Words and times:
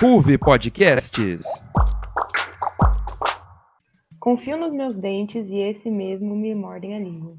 RUV 0.00 0.38
Podcasts. 0.38 1.44
Confio 4.18 4.56
nos 4.56 4.72
meus 4.72 4.96
dentes 4.96 5.48
e 5.48 5.58
esse 5.58 5.90
mesmo 5.90 6.34
me 6.34 6.54
mordem 6.54 6.94
a 6.94 6.98
língua. 6.98 7.36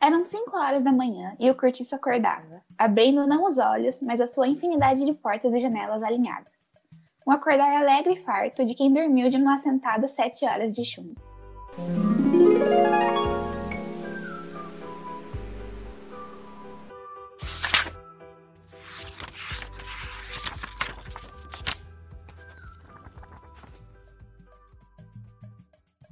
Eram 0.00 0.24
cinco 0.24 0.56
horas 0.56 0.84
da 0.84 0.92
manhã 0.92 1.34
e 1.40 1.50
o 1.50 1.54
cortiço 1.54 1.94
acordava, 1.94 2.62
abrindo 2.76 3.26
não 3.26 3.44
os 3.44 3.58
olhos, 3.58 4.02
mas 4.02 4.20
a 4.20 4.26
sua 4.26 4.46
infinidade 4.46 5.04
de 5.04 5.14
portas 5.14 5.54
e 5.54 5.58
janelas 5.58 6.02
alinhadas. 6.02 6.52
Um 7.26 7.32
acordar 7.32 7.74
alegre 7.74 8.14
e 8.14 8.22
farto 8.22 8.64
de 8.64 8.74
quem 8.74 8.92
dormiu 8.92 9.28
de 9.28 9.36
uma 9.36 9.54
assentada 9.54 10.06
sete 10.06 10.44
horas 10.44 10.72
de 10.72 10.84
chumbo. 10.84 11.20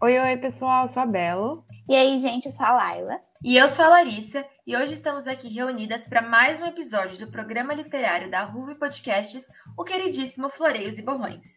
Oi, 0.05 0.19
oi, 0.19 0.37
pessoal, 0.37 0.85
eu 0.85 0.89
sou 0.91 1.03
a 1.03 1.07
Belo. 1.07 1.65
E 1.89 1.97
aí, 1.97 2.19
gente, 2.19 2.45
eu 2.45 2.53
sou 2.53 2.67
a 2.67 2.73
Laila. 2.73 3.19
E 3.43 3.57
eu 3.57 3.71
sou 3.71 3.87
a 3.87 3.89
Larissa, 3.89 4.45
e 4.67 4.77
hoje 4.77 4.93
estamos 4.93 5.27
aqui 5.27 5.49
reunidas 5.49 6.07
para 6.07 6.21
mais 6.21 6.61
um 6.61 6.67
episódio 6.67 7.17
do 7.17 7.33
programa 7.33 7.73
literário 7.73 8.31
da 8.31 8.45
Ruve 8.45 8.75
Podcasts, 8.75 9.51
o 9.79 9.83
queridíssimo 9.83 10.51
Floreios 10.51 10.99
e 10.99 11.03
Borrões. 11.03 11.57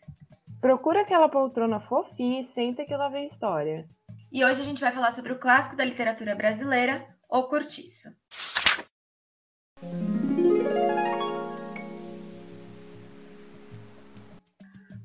Procura 0.61 1.02
aquela 1.02 1.27
poltrona 1.27 1.81
fofinha 1.81 2.39
e 2.39 2.45
senta 2.45 2.85
que 2.85 2.95
lá 2.95 3.09
vem 3.09 3.27
história. 3.27 3.85
E 4.31 4.45
hoje 4.45 4.61
a 4.61 4.63
gente 4.63 4.79
vai 4.79 4.93
falar 4.93 5.11
sobre 5.11 5.33
o 5.33 5.39
clássico 5.39 5.75
da 5.75 5.83
literatura 5.83 6.33
brasileira, 6.33 7.05
O 7.29 7.43
Cortiço. 7.43 8.07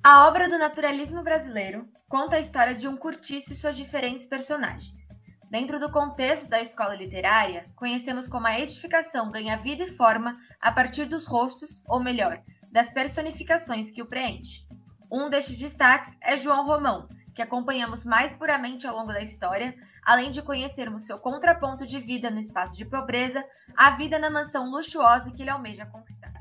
A 0.05 0.27
obra 0.27 0.49
do 0.49 0.59
naturalismo 0.59 1.23
brasileiro 1.23 1.89
conta 2.09 2.35
a 2.35 2.41
história 2.41 2.75
de 2.75 2.89
um 2.89 2.97
cortiço 2.97 3.53
e 3.53 3.57
suas 3.57 3.77
diferentes 3.77 4.27
personagens. 4.27 5.07
Dentro 5.49 5.79
do 5.79 5.93
contexto 5.93 6.49
da 6.49 6.61
escola 6.61 6.97
literária, 6.97 7.67
conhecemos 7.77 8.27
como 8.27 8.49
a 8.49 8.59
edificação 8.59 9.31
ganha 9.31 9.57
vida 9.59 9.85
e 9.85 9.93
forma 9.93 10.37
a 10.61 10.73
partir 10.73 11.05
dos 11.05 11.25
rostos, 11.25 11.81
ou 11.87 12.01
melhor, 12.01 12.43
das 12.73 12.93
personificações 12.93 13.93
que 13.93 14.03
o 14.03 14.07
preenche. 14.07 14.67
Um 15.09 15.31
destes 15.31 15.57
destaques 15.57 16.17
é 16.21 16.37
João 16.37 16.67
Romão, 16.67 17.07
que 17.33 17.41
acompanhamos 17.41 18.05
mais 18.05 18.35
puramente 18.35 18.85
ao 18.89 18.97
longo 18.97 19.13
da 19.13 19.23
história, 19.23 19.73
além 20.05 20.33
de 20.33 20.43
conhecermos 20.43 21.07
seu 21.07 21.17
contraponto 21.17 21.87
de 21.87 22.01
vida 22.01 22.29
no 22.29 22.41
espaço 22.41 22.77
de 22.77 22.85
pobreza, 22.85 23.45
a 23.77 23.93
vida 23.93 24.19
na 24.19 24.31
mansão 24.31 24.69
luxuosa 24.69 25.31
que 25.31 25.43
ele 25.43 25.51
almeja 25.51 25.87
conquistar. 25.87 26.33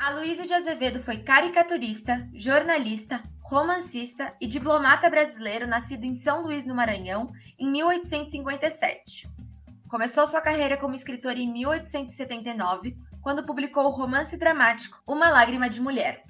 Aloysio 0.00 0.46
de 0.46 0.54
Azevedo 0.54 0.98
foi 1.00 1.18
caricaturista, 1.18 2.26
jornalista, 2.32 3.22
romancista 3.42 4.32
e 4.40 4.46
diplomata 4.46 5.10
brasileiro 5.10 5.66
nascido 5.66 6.04
em 6.04 6.16
São 6.16 6.42
Luís, 6.42 6.64
no 6.64 6.74
Maranhão, 6.74 7.30
em 7.58 7.70
1857. 7.70 9.28
Começou 9.90 10.26
sua 10.26 10.40
carreira 10.40 10.78
como 10.78 10.94
escritor 10.94 11.36
em 11.36 11.52
1879, 11.52 12.96
quando 13.20 13.44
publicou 13.44 13.84
o 13.84 13.90
romance 13.90 14.38
dramático 14.38 14.98
Uma 15.06 15.28
Lágrima 15.28 15.68
de 15.68 15.82
Mulher. 15.82 16.24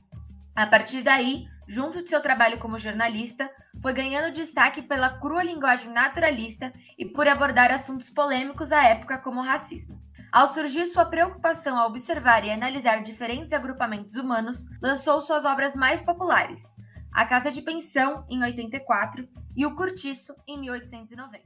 A 0.52 0.66
partir 0.66 1.02
daí, 1.02 1.46
junto 1.68 2.02
de 2.02 2.08
seu 2.08 2.20
trabalho 2.20 2.58
como 2.58 2.76
jornalista, 2.76 3.48
foi 3.80 3.92
ganhando 3.92 4.34
destaque 4.34 4.82
pela 4.82 5.10
crua 5.20 5.44
linguagem 5.44 5.92
naturalista 5.92 6.72
e 6.98 7.06
por 7.06 7.28
abordar 7.28 7.70
assuntos 7.70 8.10
polêmicos 8.10 8.72
à 8.72 8.82
época 8.84 9.16
como 9.18 9.38
o 9.38 9.44
racismo. 9.44 9.96
Ao 10.32 10.46
surgir 10.46 10.86
sua 10.86 11.04
preocupação 11.04 11.76
a 11.76 11.86
observar 11.86 12.44
e 12.44 12.52
analisar 12.52 13.02
diferentes 13.02 13.52
agrupamentos 13.52 14.14
humanos, 14.14 14.68
lançou 14.80 15.20
suas 15.20 15.44
obras 15.44 15.74
mais 15.74 16.00
populares, 16.00 16.76
A 17.12 17.26
Casa 17.26 17.50
de 17.50 17.60
Pensão, 17.60 18.24
em 18.30 18.40
84, 18.40 19.28
e 19.56 19.66
O 19.66 19.74
Curtiço, 19.74 20.32
em 20.46 20.56
1890. 20.60 21.44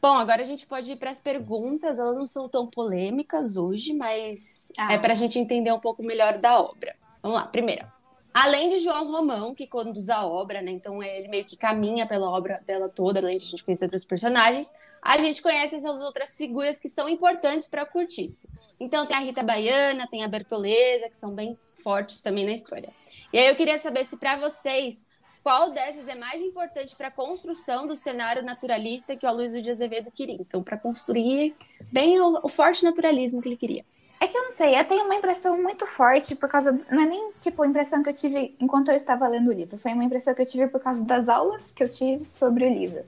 Bom, 0.00 0.16
agora 0.16 0.42
a 0.42 0.44
gente 0.44 0.66
pode 0.66 0.92
ir 0.92 0.96
para 0.96 1.10
as 1.10 1.20
perguntas. 1.20 1.98
Elas 1.98 2.14
não 2.14 2.26
são 2.26 2.46
tão 2.46 2.66
polêmicas 2.66 3.56
hoje, 3.56 3.94
mas 3.94 4.70
ah. 4.78 4.92
é 4.92 4.98
para 4.98 5.12
a 5.12 5.16
gente 5.16 5.38
entender 5.38 5.72
um 5.72 5.80
pouco 5.80 6.02
melhor 6.04 6.38
da 6.38 6.60
obra. 6.60 6.94
Vamos 7.22 7.40
lá, 7.40 7.46
primeira. 7.46 7.97
Além 8.32 8.70
de 8.70 8.78
João 8.78 9.10
Romão, 9.10 9.54
que 9.54 9.66
conduz 9.66 10.08
a 10.08 10.26
obra, 10.26 10.62
né? 10.62 10.70
Então 10.70 11.02
ele 11.02 11.28
meio 11.28 11.44
que 11.44 11.56
caminha 11.56 12.06
pela 12.06 12.30
obra 12.30 12.62
dela 12.66 12.88
toda, 12.88 13.20
além 13.20 13.38
de 13.38 13.44
a 13.44 13.48
gente 13.48 13.64
conhecer 13.64 13.86
outros 13.86 14.04
personagens, 14.04 14.72
a 15.02 15.18
gente 15.18 15.42
conhece 15.42 15.76
essas 15.76 16.00
outras 16.00 16.36
figuras 16.36 16.78
que 16.78 16.88
são 16.88 17.08
importantes 17.08 17.66
para 17.66 17.86
Curtiço. 17.86 18.48
Então 18.78 19.06
tem 19.06 19.16
a 19.16 19.20
Rita 19.20 19.42
Baiana, 19.42 20.06
tem 20.06 20.24
a 20.24 20.28
Bertoleza, 20.28 21.08
que 21.08 21.16
são 21.16 21.34
bem 21.34 21.58
fortes 21.82 22.22
também 22.22 22.44
na 22.44 22.52
história. 22.52 22.90
E 23.32 23.38
aí 23.38 23.48
eu 23.48 23.56
queria 23.56 23.78
saber 23.78 24.04
se 24.04 24.16
para 24.16 24.38
vocês 24.38 25.06
qual 25.42 25.70
dessas 25.70 26.06
é 26.08 26.14
mais 26.14 26.42
importante 26.42 26.94
para 26.94 27.08
a 27.08 27.10
construção 27.10 27.86
do 27.86 27.96
cenário 27.96 28.42
naturalista 28.42 29.16
que 29.16 29.24
o 29.24 29.28
Aloysio 29.28 29.62
de 29.62 29.70
Azevedo 29.70 30.10
queria. 30.10 30.36
Então, 30.38 30.62
para 30.62 30.76
construir 30.76 31.56
bem 31.90 32.20
o, 32.20 32.40
o 32.42 32.48
forte 32.48 32.84
naturalismo 32.84 33.40
que 33.40 33.48
ele 33.48 33.56
queria. 33.56 33.84
É 34.20 34.26
que 34.26 34.36
eu 34.36 34.42
não 34.42 34.50
sei, 34.50 34.78
eu 34.78 34.84
tenho 34.84 35.04
uma 35.04 35.14
impressão 35.14 35.60
muito 35.60 35.86
forte 35.86 36.34
por 36.34 36.48
causa. 36.48 36.72
Não 36.90 37.02
é 37.02 37.06
nem 37.06 37.32
tipo 37.38 37.62
a 37.62 37.66
impressão 37.66 38.02
que 38.02 38.08
eu 38.08 38.14
tive 38.14 38.54
enquanto 38.60 38.88
eu 38.88 38.96
estava 38.96 39.28
lendo 39.28 39.48
o 39.48 39.52
livro, 39.52 39.78
foi 39.78 39.92
uma 39.92 40.04
impressão 40.04 40.34
que 40.34 40.42
eu 40.42 40.46
tive 40.46 40.66
por 40.66 40.80
causa 40.80 41.04
das 41.04 41.28
aulas 41.28 41.70
que 41.70 41.82
eu 41.82 41.88
tive 41.88 42.24
sobre 42.24 42.64
o 42.64 42.68
livro. 42.68 43.04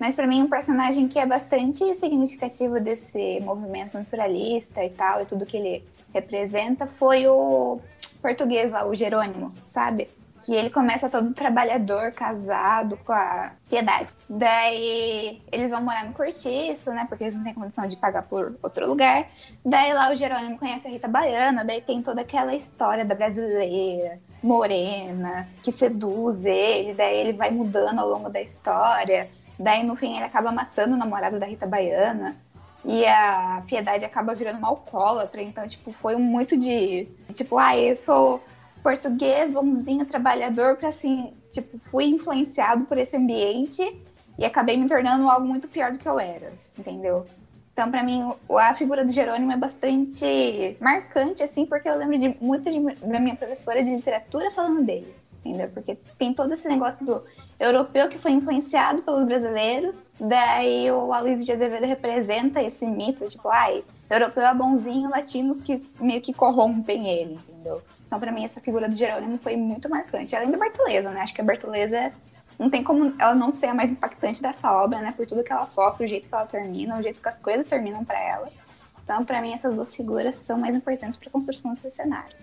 Mas 0.00 0.14
para 0.14 0.26
mim, 0.26 0.42
um 0.42 0.48
personagem 0.48 1.06
que 1.06 1.18
é 1.18 1.26
bastante 1.26 1.94
significativo 1.94 2.80
desse 2.80 3.40
movimento 3.40 3.94
naturalista 3.94 4.84
e 4.84 4.90
tal, 4.90 5.22
e 5.22 5.26
tudo 5.26 5.46
que 5.46 5.56
ele 5.56 5.84
representa, 6.12 6.86
foi 6.86 7.26
o 7.26 7.78
português 8.20 8.72
lá, 8.72 8.86
o 8.86 8.94
Jerônimo, 8.94 9.52
sabe? 9.70 10.08
Que 10.40 10.54
ele 10.54 10.70
começa 10.70 11.08
todo 11.08 11.32
trabalhador, 11.32 12.12
casado 12.12 12.96
com 12.98 13.12
a 13.12 13.52
Piedade. 13.68 14.08
Daí 14.28 15.42
eles 15.50 15.70
vão 15.70 15.82
morar 15.82 16.04
no 16.04 16.12
cortiço, 16.12 16.90
né? 16.92 17.06
Porque 17.08 17.24
eles 17.24 17.34
não 17.34 17.42
têm 17.42 17.54
condição 17.54 17.86
de 17.86 17.96
pagar 17.96 18.22
por 18.22 18.56
outro 18.62 18.86
lugar. 18.86 19.26
Daí 19.64 19.92
lá 19.92 20.10
o 20.10 20.14
Jerônimo 20.14 20.58
conhece 20.58 20.88
a 20.88 20.90
Rita 20.90 21.08
Baiana, 21.08 21.64
daí 21.64 21.80
tem 21.80 22.02
toda 22.02 22.20
aquela 22.22 22.54
história 22.54 23.04
da 23.04 23.14
brasileira, 23.14 24.18
morena, 24.42 25.48
que 25.62 25.72
seduz 25.72 26.44
ele, 26.44 26.94
daí 26.94 27.16
ele 27.16 27.32
vai 27.32 27.50
mudando 27.50 27.98
ao 27.98 28.08
longo 28.08 28.28
da 28.28 28.40
história. 28.40 29.30
Daí 29.58 29.84
no 29.84 29.96
fim 29.96 30.16
ele 30.16 30.24
acaba 30.24 30.50
matando 30.50 30.94
o 30.94 30.98
namorado 30.98 31.38
da 31.38 31.46
Rita 31.46 31.66
Baiana. 31.66 32.36
E 32.84 33.06
a 33.06 33.62
Piedade 33.66 34.04
acaba 34.04 34.34
virando 34.34 34.58
uma 34.58 34.68
alcoólatra, 34.68 35.40
então, 35.40 35.66
tipo, 35.66 35.90
foi 35.90 36.16
muito 36.16 36.54
de. 36.54 37.08
Tipo, 37.32 37.56
ah, 37.56 37.74
eu 37.74 37.96
sou 37.96 38.44
português, 38.84 39.50
bonzinho, 39.50 40.04
trabalhador, 40.04 40.76
para 40.76 40.90
assim, 40.90 41.32
tipo, 41.50 41.80
fui 41.90 42.04
influenciado 42.04 42.84
por 42.84 42.98
esse 42.98 43.16
ambiente 43.16 43.82
e 44.38 44.44
acabei 44.44 44.76
me 44.76 44.86
tornando 44.86 45.26
algo 45.26 45.46
muito 45.46 45.66
pior 45.68 45.90
do 45.90 45.98
que 45.98 46.06
eu 46.06 46.20
era, 46.20 46.52
entendeu? 46.78 47.24
Então, 47.72 47.90
para 47.90 48.02
mim, 48.02 48.28
a 48.60 48.74
figura 48.74 49.02
do 49.02 49.10
Jerônimo 49.10 49.50
é 49.50 49.56
bastante 49.56 50.76
marcante, 50.78 51.42
assim, 51.42 51.64
porque 51.64 51.88
eu 51.88 51.96
lembro 51.96 52.18
de 52.18 52.36
muita 52.40 52.70
de, 52.70 52.78
da 52.96 53.18
minha 53.18 53.34
professora 53.34 53.82
de 53.82 53.88
literatura 53.88 54.50
falando 54.50 54.84
dele, 54.84 55.12
entendeu? 55.42 55.70
Porque 55.72 55.96
tem 56.18 56.34
todo 56.34 56.52
esse 56.52 56.68
negócio 56.68 57.04
do 57.06 57.22
europeu 57.58 58.10
que 58.10 58.18
foi 58.18 58.32
influenciado 58.32 59.00
pelos 59.00 59.24
brasileiros, 59.24 60.06
daí 60.20 60.90
o 60.92 61.10
Aloysio 61.10 61.46
de 61.46 61.52
Azevedo 61.52 61.86
representa 61.86 62.62
esse 62.62 62.86
mito, 62.86 63.26
tipo, 63.28 63.48
ai, 63.48 63.82
europeu 64.10 64.42
é 64.42 64.54
bonzinho, 64.54 65.08
latinos 65.08 65.62
que 65.62 65.82
meio 65.98 66.20
que 66.20 66.34
corrompem 66.34 67.08
ele, 67.08 67.40
entendeu? 67.48 67.80
Então, 68.14 68.20
para 68.20 68.30
mim, 68.30 68.44
essa 68.44 68.60
figura 68.60 68.88
do 68.88 68.94
Jerônimo 68.94 69.38
foi 69.38 69.56
muito 69.56 69.90
marcante. 69.90 70.36
Além 70.36 70.48
da 70.48 70.56
Bertoleza, 70.56 71.10
né? 71.10 71.20
Acho 71.20 71.34
que 71.34 71.40
a 71.40 71.44
Bertoleza 71.44 72.12
não 72.56 72.70
tem 72.70 72.84
como 72.84 73.12
ela 73.18 73.34
não 73.34 73.50
ser 73.50 73.66
a 73.66 73.74
mais 73.74 73.90
impactante 73.90 74.40
dessa 74.40 74.70
obra, 74.70 75.00
né? 75.00 75.12
Por 75.16 75.26
tudo 75.26 75.42
que 75.42 75.50
ela 75.50 75.66
sofre, 75.66 76.04
o 76.04 76.06
jeito 76.06 76.28
que 76.28 76.32
ela 76.32 76.46
termina, 76.46 76.96
o 76.96 77.02
jeito 77.02 77.20
que 77.20 77.28
as 77.28 77.40
coisas 77.40 77.66
terminam 77.66 78.04
para 78.04 78.20
ela. 78.20 78.52
Então, 79.02 79.24
para 79.24 79.42
mim, 79.42 79.52
essas 79.52 79.74
duas 79.74 79.96
figuras 79.96 80.36
são 80.36 80.56
mais 80.56 80.76
importantes 80.76 81.16
para 81.16 81.28
a 81.28 81.32
construção 81.32 81.74
desse 81.74 81.90
cenário. 81.90 82.36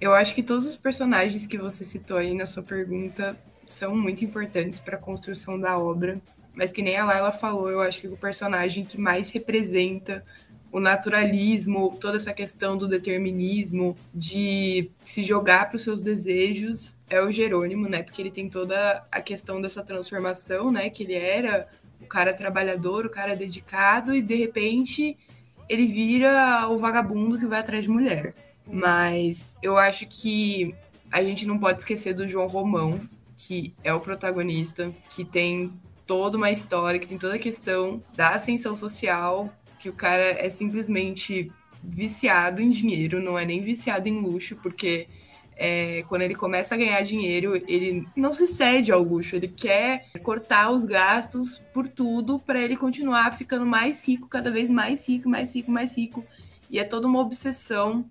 Eu 0.00 0.12
acho 0.12 0.34
que 0.34 0.42
todos 0.42 0.66
os 0.66 0.74
personagens 0.76 1.46
que 1.46 1.56
você 1.56 1.84
citou 1.84 2.16
aí 2.16 2.34
na 2.34 2.44
sua 2.44 2.64
pergunta 2.64 3.36
são 3.64 3.94
muito 3.94 4.24
importantes 4.24 4.80
para 4.80 4.96
a 4.96 5.00
construção 5.00 5.56
da 5.56 5.78
obra. 5.78 6.20
Mas 6.52 6.72
que 6.72 6.82
nem 6.82 6.96
a 6.96 7.04
Laila 7.04 7.30
falou, 7.30 7.70
eu 7.70 7.80
acho 7.80 8.00
que 8.00 8.08
o 8.08 8.16
personagem 8.16 8.84
que 8.84 8.98
mais 8.98 9.30
representa 9.30 10.24
o 10.72 10.78
naturalismo, 10.78 11.96
toda 12.00 12.16
essa 12.16 12.32
questão 12.32 12.76
do 12.76 12.86
determinismo, 12.86 13.96
de 14.14 14.90
se 15.02 15.22
jogar 15.22 15.68
para 15.68 15.76
os 15.76 15.82
seus 15.82 16.00
desejos, 16.00 16.96
é 17.08 17.20
o 17.20 17.30
Jerônimo, 17.30 17.88
né? 17.88 18.02
Porque 18.02 18.22
ele 18.22 18.30
tem 18.30 18.48
toda 18.48 19.04
a 19.10 19.20
questão 19.20 19.60
dessa 19.60 19.82
transformação, 19.82 20.70
né? 20.70 20.88
Que 20.88 21.02
ele 21.02 21.14
era 21.14 21.66
o 22.00 22.06
cara 22.06 22.32
trabalhador, 22.32 23.04
o 23.04 23.10
cara 23.10 23.34
dedicado, 23.34 24.14
e 24.14 24.22
de 24.22 24.34
repente 24.34 25.16
ele 25.68 25.86
vira 25.86 26.68
o 26.68 26.78
vagabundo 26.78 27.38
que 27.38 27.46
vai 27.46 27.60
atrás 27.60 27.84
de 27.84 27.90
mulher. 27.90 28.34
Mas 28.66 29.50
eu 29.62 29.76
acho 29.76 30.06
que 30.06 30.74
a 31.10 31.22
gente 31.22 31.46
não 31.46 31.58
pode 31.58 31.80
esquecer 31.80 32.14
do 32.14 32.28
João 32.28 32.46
Romão, 32.46 33.00
que 33.36 33.74
é 33.82 33.92
o 33.92 34.00
protagonista, 34.00 34.92
que 35.08 35.24
tem 35.24 35.72
toda 36.06 36.36
uma 36.36 36.50
história, 36.50 36.98
que 36.98 37.06
tem 37.06 37.18
toda 37.18 37.34
a 37.34 37.38
questão 37.38 38.02
da 38.16 38.30
ascensão 38.30 38.74
social, 38.74 39.52
que 39.80 39.88
o 39.88 39.92
cara 39.92 40.22
é 40.22 40.48
simplesmente 40.50 41.50
viciado 41.82 42.60
em 42.60 42.68
dinheiro, 42.68 43.22
não 43.22 43.38
é 43.38 43.44
nem 43.44 43.62
viciado 43.62 44.08
em 44.08 44.20
luxo, 44.20 44.54
porque 44.56 45.08
é, 45.56 46.04
quando 46.08 46.22
ele 46.22 46.34
começa 46.34 46.74
a 46.74 46.78
ganhar 46.78 47.02
dinheiro, 47.02 47.54
ele 47.66 48.06
não 48.14 48.32
se 48.32 48.46
cede 48.46 48.92
ao 48.92 49.02
luxo, 49.02 49.36
ele 49.36 49.48
quer 49.48 50.06
cortar 50.22 50.70
os 50.70 50.84
gastos 50.84 51.58
por 51.72 51.88
tudo 51.88 52.38
para 52.38 52.60
ele 52.60 52.76
continuar 52.76 53.36
ficando 53.36 53.64
mais 53.64 54.06
rico, 54.06 54.28
cada 54.28 54.50
vez 54.50 54.68
mais 54.68 55.08
rico, 55.08 55.28
mais 55.28 55.54
rico, 55.54 55.70
mais 55.70 55.96
rico. 55.96 56.24
E 56.70 56.78
é 56.78 56.84
toda 56.84 57.06
uma 57.06 57.20
obsessão. 57.20 58.04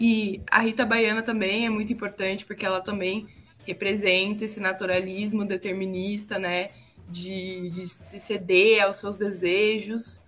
E 0.00 0.40
a 0.50 0.60
Rita 0.60 0.84
Baiana 0.84 1.22
também 1.22 1.64
é 1.64 1.70
muito 1.70 1.92
importante, 1.92 2.44
porque 2.44 2.66
ela 2.66 2.80
também 2.80 3.28
representa 3.66 4.44
esse 4.44 4.58
naturalismo 4.58 5.44
determinista, 5.44 6.38
né? 6.38 6.70
De, 7.08 7.70
de 7.70 7.86
se 7.86 8.18
ceder 8.18 8.82
aos 8.82 8.96
seus 8.96 9.18
desejos, 9.18 10.21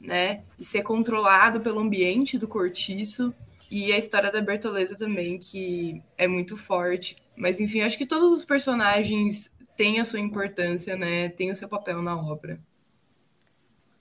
né? 0.00 0.42
E 0.58 0.64
ser 0.64 0.82
controlado 0.82 1.60
pelo 1.60 1.80
ambiente 1.80 2.38
do 2.38 2.48
cortiço. 2.48 3.34
E 3.70 3.92
a 3.92 3.98
história 3.98 4.32
da 4.32 4.40
Bertoleza 4.40 4.96
também, 4.96 5.38
que 5.38 6.02
é 6.16 6.26
muito 6.26 6.56
forte. 6.56 7.16
Mas, 7.36 7.60
enfim, 7.60 7.82
acho 7.82 7.98
que 7.98 8.06
todos 8.06 8.32
os 8.32 8.44
personagens 8.44 9.52
têm 9.76 10.00
a 10.00 10.04
sua 10.04 10.18
importância, 10.18 10.96
né? 10.96 11.28
Têm 11.28 11.50
o 11.50 11.54
seu 11.54 11.68
papel 11.68 12.02
na 12.02 12.16
obra. 12.16 12.60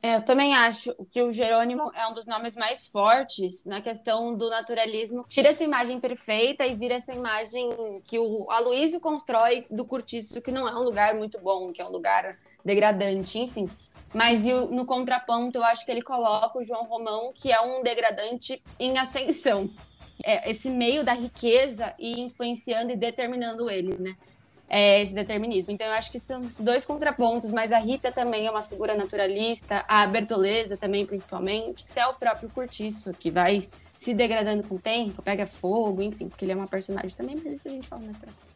É, 0.02 0.16
eu 0.16 0.24
também 0.24 0.56
acho 0.56 0.96
que 1.12 1.22
o 1.22 1.32
Jerônimo 1.32 1.92
é 1.94 2.08
um 2.08 2.14
dos 2.14 2.26
nomes 2.26 2.56
mais 2.56 2.88
fortes 2.88 3.66
na 3.66 3.82
questão 3.82 4.34
do 4.34 4.50
naturalismo. 4.50 5.26
Tira 5.28 5.50
essa 5.50 5.64
imagem 5.64 6.00
perfeita 6.00 6.66
e 6.66 6.74
vira 6.74 6.96
essa 6.96 7.14
imagem 7.14 7.70
que 8.06 8.18
o 8.18 8.50
Aloysio 8.50 9.02
constrói 9.02 9.66
do 9.70 9.84
Curtiço, 9.84 10.42
que 10.42 10.54
não 10.54 10.68
é 10.68 10.74
um 10.74 10.84
lugar 10.84 11.16
muito 11.16 11.38
bom, 11.40 11.74
que 11.74 11.82
é 11.82 11.86
um 11.86 11.92
lugar 11.92 12.38
degradante, 12.64 13.40
enfim. 13.40 13.70
Mas 14.14 14.44
no 14.44 14.86
contraponto, 14.86 15.58
eu 15.58 15.64
acho 15.64 15.86
que 15.86 15.92
ele 15.92 16.02
coloca 16.02 16.58
o 16.58 16.64
João 16.64 16.84
Romão, 16.86 17.32
que 17.34 17.52
é 17.52 17.62
um 17.62 17.84
degradante 17.84 18.62
em 18.80 18.98
ascensão. 18.98 19.70
É, 20.24 20.50
esse 20.50 20.70
meio 20.70 21.04
da 21.04 21.14
riqueza 21.14 21.94
e 21.98 22.20
influenciando 22.22 22.92
e 22.92 22.96
determinando 22.96 23.70
ele, 23.70 23.96
né? 23.98 24.16
É, 24.68 25.02
esse 25.02 25.14
determinismo. 25.16 25.72
Então, 25.72 25.88
eu 25.88 25.94
acho 25.94 26.12
que 26.12 26.20
são 26.20 26.42
esses 26.44 26.64
dois 26.64 26.86
contrapontos, 26.86 27.52
mas 27.52 27.72
a 27.72 27.80
Rita 27.80 28.12
também 28.12 28.46
é 28.46 28.52
uma 28.52 28.62
figura 28.62 28.96
naturalista, 28.96 29.84
a 29.88 30.06
Bertoleza 30.06 30.78
também, 30.78 31.06
principalmente, 31.06 31.86
até 31.90 32.06
o 32.06 32.14
próprio 32.14 32.50
Curtiço, 32.50 33.14
que 33.14 33.32
vai 33.32 33.64
se 33.98 34.14
degradando 34.14 34.64
com 34.64 34.76
o 34.76 34.80
tempo, 34.80 35.22
pega 35.22 35.48
fogo, 35.48 36.02
enfim, 36.02 36.30
porque 36.30 36.46
ele 36.46 36.52
é 36.52 36.56
uma 36.56 36.68
personagem 36.68 37.16
também, 37.16 37.36
mas 37.36 37.60
isso 37.60 37.68
a 37.68 37.72
gente 37.72 37.88
fala 37.88 38.04
mais 38.04 38.18
pra 38.18 38.32
frente. 38.32 38.49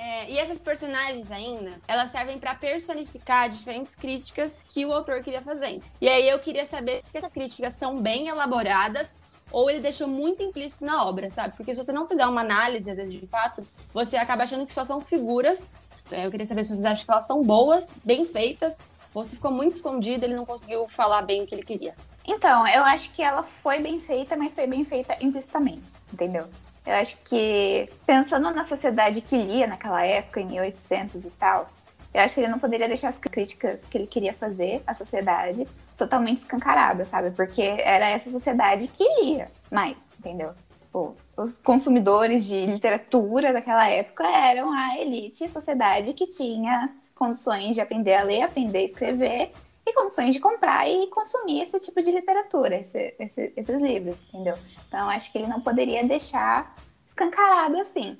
É, 0.00 0.30
e 0.30 0.38
essas 0.38 0.60
personagens 0.60 1.28
ainda, 1.28 1.72
elas 1.88 2.12
servem 2.12 2.38
para 2.38 2.54
personificar 2.54 3.50
diferentes 3.50 3.96
críticas 3.96 4.62
que 4.62 4.86
o 4.86 4.92
autor 4.92 5.20
queria 5.24 5.42
fazer. 5.42 5.82
E 6.00 6.08
aí 6.08 6.28
eu 6.28 6.38
queria 6.38 6.64
saber 6.66 7.02
se 7.08 7.18
essas 7.18 7.32
críticas 7.32 7.74
são 7.74 8.00
bem 8.00 8.28
elaboradas 8.28 9.16
ou 9.50 9.68
ele 9.68 9.80
deixou 9.80 10.06
muito 10.06 10.40
implícito 10.40 10.84
na 10.84 11.04
obra, 11.04 11.28
sabe? 11.32 11.56
Porque 11.56 11.74
se 11.74 11.82
você 11.82 11.90
não 11.90 12.06
fizer 12.06 12.24
uma 12.26 12.42
análise 12.42 12.94
de 13.08 13.26
fato, 13.26 13.66
você 13.92 14.16
acaba 14.16 14.44
achando 14.44 14.64
que 14.64 14.72
só 14.72 14.84
são 14.84 15.00
figuras. 15.00 15.72
É, 16.12 16.26
eu 16.26 16.30
queria 16.30 16.46
saber 16.46 16.62
se 16.62 16.70
vocês 16.70 16.84
acham 16.84 17.04
que 17.04 17.10
elas 17.10 17.26
são 17.26 17.42
boas, 17.42 17.92
bem 18.04 18.24
feitas, 18.24 18.78
ou 19.12 19.24
se 19.24 19.34
ficou 19.34 19.50
muito 19.50 19.74
escondido 19.74 20.24
ele 20.24 20.36
não 20.36 20.44
conseguiu 20.44 20.88
falar 20.88 21.22
bem 21.22 21.42
o 21.42 21.46
que 21.46 21.56
ele 21.56 21.64
queria. 21.64 21.96
Então, 22.24 22.68
eu 22.68 22.84
acho 22.84 23.10
que 23.14 23.22
ela 23.22 23.42
foi 23.42 23.80
bem 23.80 23.98
feita, 23.98 24.36
mas 24.36 24.54
foi 24.54 24.68
bem 24.68 24.84
feita 24.84 25.16
implicitamente, 25.20 25.90
entendeu? 26.12 26.46
Eu 26.88 26.94
acho 26.94 27.18
que, 27.22 27.86
pensando 28.06 28.50
na 28.50 28.64
sociedade 28.64 29.20
que 29.20 29.36
lia 29.36 29.66
naquela 29.66 30.02
época, 30.06 30.40
em 30.40 30.46
1800 30.46 31.22
e 31.22 31.30
tal, 31.32 31.68
eu 32.14 32.22
acho 32.22 32.34
que 32.34 32.40
ele 32.40 32.48
não 32.48 32.58
poderia 32.58 32.88
deixar 32.88 33.10
as 33.10 33.18
críticas 33.18 33.84
que 33.86 33.98
ele 33.98 34.06
queria 34.06 34.32
fazer 34.32 34.82
à 34.86 34.94
sociedade 34.94 35.68
totalmente 35.98 36.38
escancaradas, 36.38 37.08
sabe? 37.08 37.30
Porque 37.32 37.60
era 37.60 38.08
essa 38.08 38.30
sociedade 38.30 38.88
que 38.88 39.04
lia 39.20 39.50
mais, 39.70 39.98
entendeu? 40.18 40.54
Tipo, 40.78 41.14
os 41.36 41.58
consumidores 41.58 42.46
de 42.46 42.64
literatura 42.64 43.52
daquela 43.52 43.86
época 43.86 44.26
eram 44.26 44.72
a 44.72 44.96
elite, 44.96 45.46
sociedade 45.50 46.14
que 46.14 46.26
tinha 46.26 46.90
condições 47.14 47.74
de 47.74 47.82
aprender 47.82 48.14
a 48.14 48.22
ler, 48.22 48.44
aprender 48.44 48.78
a 48.78 48.84
escrever 48.84 49.52
e 49.88 49.94
condições 49.94 50.34
de 50.34 50.40
comprar 50.40 50.88
e 50.88 51.06
consumir 51.08 51.62
esse 51.62 51.80
tipo 51.80 52.00
de 52.00 52.10
literatura, 52.10 52.76
esse, 52.76 53.14
esse, 53.18 53.52
esses 53.56 53.80
livros, 53.80 54.16
entendeu? 54.28 54.54
Então, 54.86 55.08
acho 55.08 55.32
que 55.32 55.38
ele 55.38 55.46
não 55.46 55.60
poderia 55.60 56.04
deixar 56.04 56.74
escancarado 57.06 57.78
assim. 57.78 58.16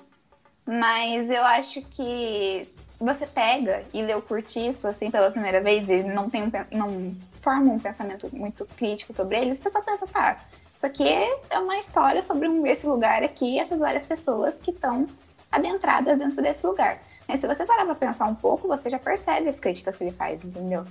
Mas 0.65 1.29
eu 1.29 1.43
acho 1.43 1.81
que 1.83 2.67
você 2.99 3.25
pega 3.25 3.83
e 3.93 4.01
lê 4.01 4.13
o 4.13 4.21
Curtiço, 4.21 4.87
assim, 4.87 5.09
pela 5.09 5.31
primeira 5.31 5.61
vez 5.61 5.89
e 5.89 6.03
não, 6.03 6.29
tem 6.29 6.43
um, 6.43 6.51
não 6.71 7.15
forma 7.39 7.71
um 7.71 7.79
pensamento 7.79 8.29
muito 8.35 8.65
crítico 8.65 9.13
sobre 9.13 9.39
ele, 9.39 9.55
você 9.55 9.69
só 9.69 9.81
pensa, 9.81 10.05
tá, 10.05 10.37
isso 10.75 10.85
aqui 10.85 11.07
é 11.49 11.59
uma 11.59 11.77
história 11.77 12.21
sobre 12.21 12.47
um, 12.47 12.65
esse 12.65 12.85
lugar 12.85 13.23
aqui 13.23 13.59
essas 13.59 13.79
várias 13.79 14.05
pessoas 14.05 14.61
que 14.61 14.71
estão 14.71 15.07
adentradas 15.51 16.17
dentro 16.17 16.41
desse 16.41 16.65
lugar. 16.65 17.01
Mas 17.27 17.41
se 17.41 17.47
você 17.47 17.65
parar 17.65 17.85
pra 17.85 17.95
pensar 17.95 18.25
um 18.25 18.35
pouco, 18.35 18.67
você 18.67 18.89
já 18.89 18.97
percebe 18.97 19.49
as 19.49 19.59
críticas 19.59 19.95
que 19.95 20.03
ele 20.03 20.11
faz, 20.11 20.43
entendeu? 20.43 20.85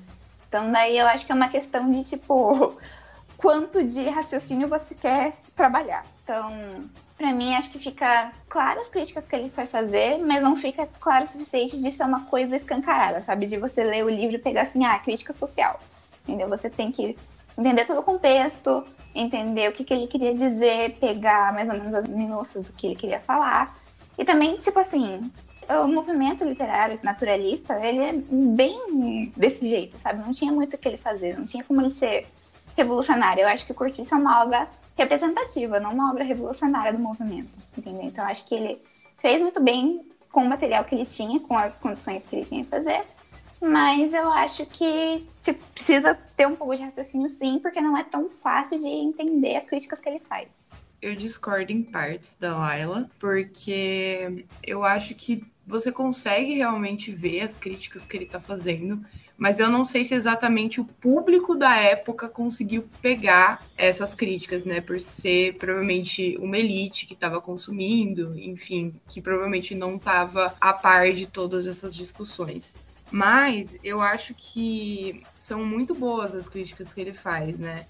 Então 0.48 0.70
daí 0.72 0.98
eu 0.98 1.06
acho 1.06 1.26
que 1.26 1.32
é 1.32 1.34
uma 1.34 1.48
questão 1.48 1.90
de, 1.90 2.02
tipo, 2.08 2.76
quanto 3.36 3.84
de 3.84 4.08
raciocínio 4.08 4.68
você 4.68 4.94
quer 4.94 5.34
trabalhar. 5.54 6.04
Então, 6.22 6.50
para 7.16 7.32
mim, 7.32 7.54
acho 7.54 7.70
que 7.70 7.78
fica 7.78 8.32
claro 8.48 8.80
as 8.80 8.88
críticas 8.88 9.26
que 9.26 9.34
ele 9.34 9.50
foi 9.50 9.66
fazer, 9.66 10.18
mas 10.18 10.40
não 10.40 10.56
fica 10.56 10.88
claro 11.00 11.24
o 11.24 11.26
suficiente 11.26 11.82
de 11.82 11.90
ser 11.90 12.04
uma 12.04 12.24
coisa 12.26 12.54
escancarada, 12.54 13.22
sabe? 13.22 13.46
De 13.46 13.56
você 13.56 13.82
ler 13.82 14.04
o 14.04 14.08
livro 14.08 14.36
e 14.36 14.38
pegar 14.38 14.62
assim, 14.62 14.84
ah, 14.84 14.98
crítica 14.98 15.32
social. 15.32 15.80
Entendeu? 16.22 16.48
Você 16.48 16.70
tem 16.70 16.92
que 16.92 17.16
entender 17.56 17.84
todo 17.84 18.00
o 18.00 18.02
contexto, 18.04 18.84
entender 19.14 19.68
o 19.68 19.72
que, 19.72 19.82
que 19.82 19.92
ele 19.92 20.06
queria 20.06 20.32
dizer, 20.32 20.96
pegar 21.00 21.52
mais 21.52 21.68
ou 21.68 21.74
menos 21.74 21.94
as 21.94 22.06
minúcias 22.06 22.64
do 22.64 22.72
que 22.72 22.86
ele 22.86 22.96
queria 22.96 23.20
falar. 23.20 23.76
E 24.16 24.24
também, 24.24 24.56
tipo 24.56 24.78
assim, 24.78 25.30
o 25.68 25.88
movimento 25.88 26.44
literário 26.44 26.98
naturalista, 27.02 27.74
ele 27.84 27.98
é 27.98 28.12
bem 28.12 29.32
desse 29.36 29.68
jeito, 29.68 29.98
sabe? 29.98 30.24
Não 30.24 30.30
tinha 30.30 30.50
muito 30.50 30.74
o 30.74 30.78
que 30.78 30.88
ele 30.88 30.96
fazer, 30.96 31.38
não 31.38 31.44
tinha 31.44 31.62
como 31.62 31.80
ele 31.80 31.90
ser 31.90 32.26
revolucionário. 32.76 33.42
Eu 33.42 33.48
acho 33.48 33.66
que 33.66 33.72
o 33.72 33.74
Curtiço 33.74 34.14
é 34.14 34.18
uma 34.18 34.42
obra 34.42 34.68
representativa, 34.96 35.78
não 35.78 35.92
uma 35.92 36.10
obra 36.10 36.24
revolucionária 36.24 36.92
do 36.92 36.98
movimento, 36.98 37.50
entendeu? 37.76 38.02
Então, 38.02 38.24
eu 38.24 38.30
acho 38.30 38.46
que 38.46 38.54
ele 38.54 38.80
fez 39.18 39.40
muito 39.40 39.60
bem 39.60 40.00
com 40.30 40.42
o 40.42 40.48
material 40.48 40.84
que 40.84 40.94
ele 40.94 41.06
tinha, 41.06 41.38
com 41.40 41.56
as 41.56 41.78
condições 41.78 42.24
que 42.24 42.36
ele 42.36 42.44
tinha 42.44 42.64
que 42.64 42.70
fazer, 42.70 43.04
mas 43.60 44.14
eu 44.14 44.30
acho 44.32 44.64
que 44.66 45.26
tipo, 45.40 45.64
precisa 45.72 46.14
ter 46.36 46.46
um 46.46 46.54
pouco 46.54 46.76
de 46.76 46.82
raciocínio 46.82 47.28
sim, 47.28 47.58
porque 47.58 47.80
não 47.80 47.96
é 47.96 48.04
tão 48.04 48.30
fácil 48.30 48.78
de 48.78 48.86
entender 48.86 49.56
as 49.56 49.66
críticas 49.66 50.00
que 50.00 50.08
ele 50.08 50.20
faz. 50.20 50.48
Eu 51.00 51.14
discordo 51.14 51.72
em 51.72 51.82
partes 51.82 52.34
da 52.34 52.56
Laila, 52.56 53.08
porque 53.20 54.46
eu 54.64 54.84
acho 54.84 55.14
que 55.14 55.44
você 55.68 55.92
consegue 55.92 56.54
realmente 56.54 57.12
ver 57.12 57.42
as 57.42 57.58
críticas 57.58 58.06
que 58.06 58.16
ele 58.16 58.24
está 58.24 58.40
fazendo, 58.40 59.04
mas 59.36 59.60
eu 59.60 59.68
não 59.68 59.84
sei 59.84 60.02
se 60.02 60.14
exatamente 60.14 60.80
o 60.80 60.84
público 60.84 61.54
da 61.54 61.76
época 61.76 62.26
conseguiu 62.26 62.88
pegar 63.02 63.62
essas 63.76 64.14
críticas, 64.14 64.64
né? 64.64 64.80
Por 64.80 64.98
ser 64.98 65.54
provavelmente 65.58 66.36
uma 66.40 66.56
elite 66.56 67.06
que 67.06 67.12
estava 67.12 67.38
consumindo, 67.38 68.36
enfim, 68.38 68.94
que 69.06 69.20
provavelmente 69.20 69.74
não 69.74 69.96
estava 69.96 70.56
a 70.58 70.72
par 70.72 71.12
de 71.12 71.26
todas 71.26 71.66
essas 71.66 71.94
discussões. 71.94 72.74
Mas 73.10 73.76
eu 73.84 74.00
acho 74.00 74.34
que 74.34 75.22
são 75.36 75.64
muito 75.64 75.94
boas 75.94 76.34
as 76.34 76.48
críticas 76.48 76.92
que 76.92 77.00
ele 77.00 77.12
faz, 77.12 77.58
né? 77.58 77.86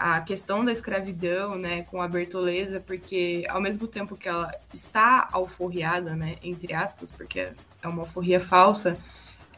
A 0.00 0.18
questão 0.22 0.64
da 0.64 0.72
escravidão, 0.72 1.58
né, 1.58 1.82
com 1.82 2.00
a 2.00 2.08
Bertoleza, 2.08 2.80
porque 2.80 3.44
ao 3.50 3.60
mesmo 3.60 3.86
tempo 3.86 4.16
que 4.16 4.26
ela 4.26 4.50
está 4.72 5.28
alforriada, 5.30 6.16
né, 6.16 6.36
entre 6.42 6.72
aspas, 6.72 7.10
porque 7.10 7.48
é 7.82 7.86
uma 7.86 8.00
alforria 8.00 8.40
falsa, 8.40 8.96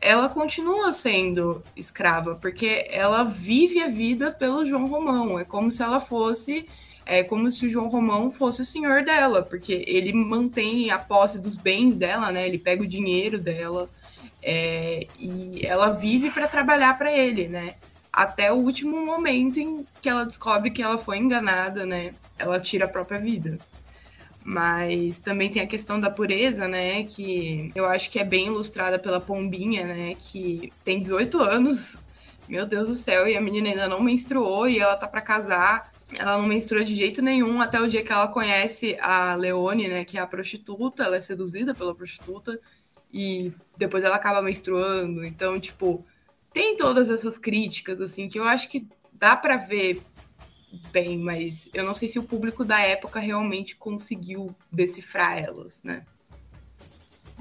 ela 0.01 0.29
continua 0.29 0.91
sendo 0.91 1.63
escrava, 1.77 2.35
porque 2.35 2.89
ela 2.91 3.23
vive 3.23 3.81
a 3.81 3.87
vida 3.87 4.33
pelo 4.33 4.67
João 4.67 4.89
Romão. 4.89 5.39
É 5.39 5.45
como 5.45 5.71
se 5.71 5.81
ela 5.81 6.01
fosse, 6.01 6.69
é 7.07 7.23
como 7.23 7.49
se 7.49 7.67
o 7.67 7.71
João 7.71 7.87
Romão 7.87 8.29
fosse 8.29 8.63
o 8.63 8.67
senhor 8.67 9.05
dela, 9.05 9.43
porque 9.43 9.85
ele 9.87 10.13
mantém 10.13 10.91
a 10.91 10.99
posse 10.99 11.41
dos 11.41 11.57
bens 11.57 11.97
dela, 11.97 12.33
né? 12.33 12.49
Ele 12.49 12.59
pega 12.59 12.83
o 12.83 12.87
dinheiro 12.87 13.39
dela 13.39 13.89
é, 14.43 15.07
e 15.21 15.65
ela 15.65 15.91
vive 15.91 16.33
para 16.33 16.49
trabalhar 16.49 16.99
para 16.99 17.13
ele, 17.13 17.47
né? 17.47 17.77
Até 18.13 18.53
o 18.53 18.57
último 18.57 19.05
momento 19.05 19.59
em 19.59 19.87
que 20.01 20.09
ela 20.09 20.25
descobre 20.25 20.71
que 20.71 20.83
ela 20.83 20.99
foi 20.99 21.17
enganada, 21.17 21.87
né? 21.87 22.15
Ela 22.39 22.61
tira 22.61 22.85
a 22.85 22.89
própria 22.89 23.19
vida. 23.19 23.59
Mas 24.45 25.21
também 25.21 25.51
tem 25.51 25.63
a 25.63 25.67
questão 25.67 26.01
da 26.01 26.11
pureza, 26.11 26.69
né? 26.69 27.05
Que 27.05 27.71
eu 27.75 27.87
acho 27.87 28.11
que 28.11 28.19
é 28.19 28.25
bem 28.25 28.49
ilustrada 28.49 28.99
pela 28.99 29.21
Pombinha, 29.21 29.87
né? 29.87 30.15
Que 30.19 30.73
tem 30.85 31.01
18 31.01 31.39
anos, 31.41 31.97
meu 32.49 32.67
Deus 32.67 32.89
do 32.89 32.95
céu, 32.95 33.27
e 33.27 33.37
a 33.37 33.41
menina 33.41 33.69
ainda 33.69 33.89
não 33.89 34.03
menstruou 34.03 34.69
e 34.69 34.79
ela 34.79 34.97
tá 34.97 35.07
para 35.07 35.21
casar. 35.21 35.93
Ela 36.19 36.37
não 36.37 36.47
menstrua 36.47 36.85
de 36.85 36.95
jeito 36.95 37.23
nenhum 37.23 37.63
até 37.63 37.81
o 37.81 37.89
dia 37.89 38.03
que 38.03 38.13
ela 38.13 38.29
conhece 38.29 38.99
a 39.01 39.35
Leone, 39.35 39.89
né? 39.89 40.05
Que 40.05 40.19
é 40.19 40.21
a 40.21 40.27
prostituta, 40.27 41.05
ela 41.05 41.17
é 41.17 41.21
seduzida 41.21 41.75
pela 41.75 41.95
prostituta 41.95 42.59
e 43.13 43.53
depois 43.79 44.05
ela 44.05 44.17
acaba 44.17 44.43
menstruando. 44.43 45.25
Então, 45.25 45.59
tipo, 45.61 46.05
tem 46.53 46.77
todas 46.77 47.11
essas 47.11 47.39
críticas, 47.39 48.01
assim, 48.01 48.29
que 48.29 48.39
eu 48.39 48.45
acho 48.45 48.69
que 48.69 48.87
dá 49.13 49.37
para 49.37 49.57
ver 49.57 50.03
bem, 50.91 51.19
mas 51.19 51.69
eu 51.75 51.85
não 51.85 51.95
sei 51.95 52.09
se 52.09 52.19
o 52.19 52.23
público 52.23 52.65
da 52.65 52.81
época 52.81 53.21
realmente 53.21 53.77
conseguiu 53.77 54.55
decifrar 54.71 55.39
elas, 55.39 55.83
né? 55.83 56.05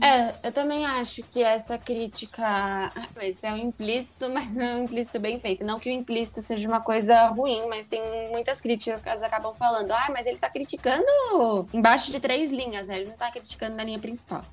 É, 0.02 0.48
eu 0.48 0.52
também 0.52 0.84
acho 0.86 1.22
que 1.24 1.44
essa 1.44 1.78
crítica. 1.78 2.92
Esse 3.22 3.46
é 3.46 3.54
um 3.54 3.58
implícito, 3.58 4.30
mas 4.34 4.52
não 4.52 4.64
é 4.64 4.76
um 4.76 4.84
implícito 4.84 5.20
bem 5.20 5.40
feito. 5.40 5.64
Não 5.64 5.80
que 5.80 5.90
o 5.90 5.92
implícito 5.92 6.42
seja 6.42 6.68
uma 6.68 6.82
coisa 6.82 7.28
ruim, 7.28 7.68
mas 7.68 7.88
tem 7.88 8.02
muitas 8.32 8.60
críticas 8.60 9.02
que 9.02 9.26
acabam 9.26 9.54
falando. 9.54 9.92
Ah, 9.92 10.08
mas 10.12 10.26
ele 10.26 10.38
tá 10.38 10.50
criticando 10.50 11.06
embaixo 11.72 12.12
de 12.12 12.20
três 12.20 12.52
linhas, 12.52 12.88
né? 12.88 13.00
Ele 13.00 13.10
não 13.10 13.18
tá 13.18 13.30
criticando 13.32 13.76
na 13.76 13.84
linha 13.84 14.00
principal. 14.00 14.44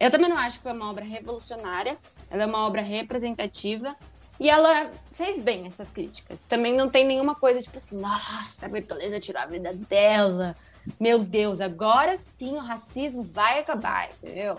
Eu 0.00 0.10
também 0.10 0.28
não 0.28 0.38
acho 0.38 0.58
que 0.58 0.62
foi 0.62 0.72
uma 0.72 0.90
obra 0.90 1.04
revolucionária, 1.04 1.98
ela 2.34 2.42
é 2.42 2.46
uma 2.46 2.66
obra 2.66 2.82
representativa. 2.82 3.96
E 4.38 4.50
ela 4.50 4.90
fez 5.12 5.40
bem 5.40 5.64
essas 5.66 5.92
críticas. 5.92 6.40
Também 6.40 6.76
não 6.76 6.90
tem 6.90 7.06
nenhuma 7.06 7.36
coisa 7.36 7.62
tipo 7.62 7.76
assim, 7.76 7.96
nossa, 7.98 8.66
a 8.66 8.68
Bertoleza 8.68 9.20
tirou 9.20 9.40
a 9.40 9.46
vida 9.46 9.72
dela. 9.72 10.56
Meu 10.98 11.20
Deus, 11.20 11.60
agora 11.60 12.16
sim 12.16 12.56
o 12.56 12.60
racismo 12.60 13.22
vai 13.22 13.60
acabar, 13.60 14.10
entendeu? 14.10 14.58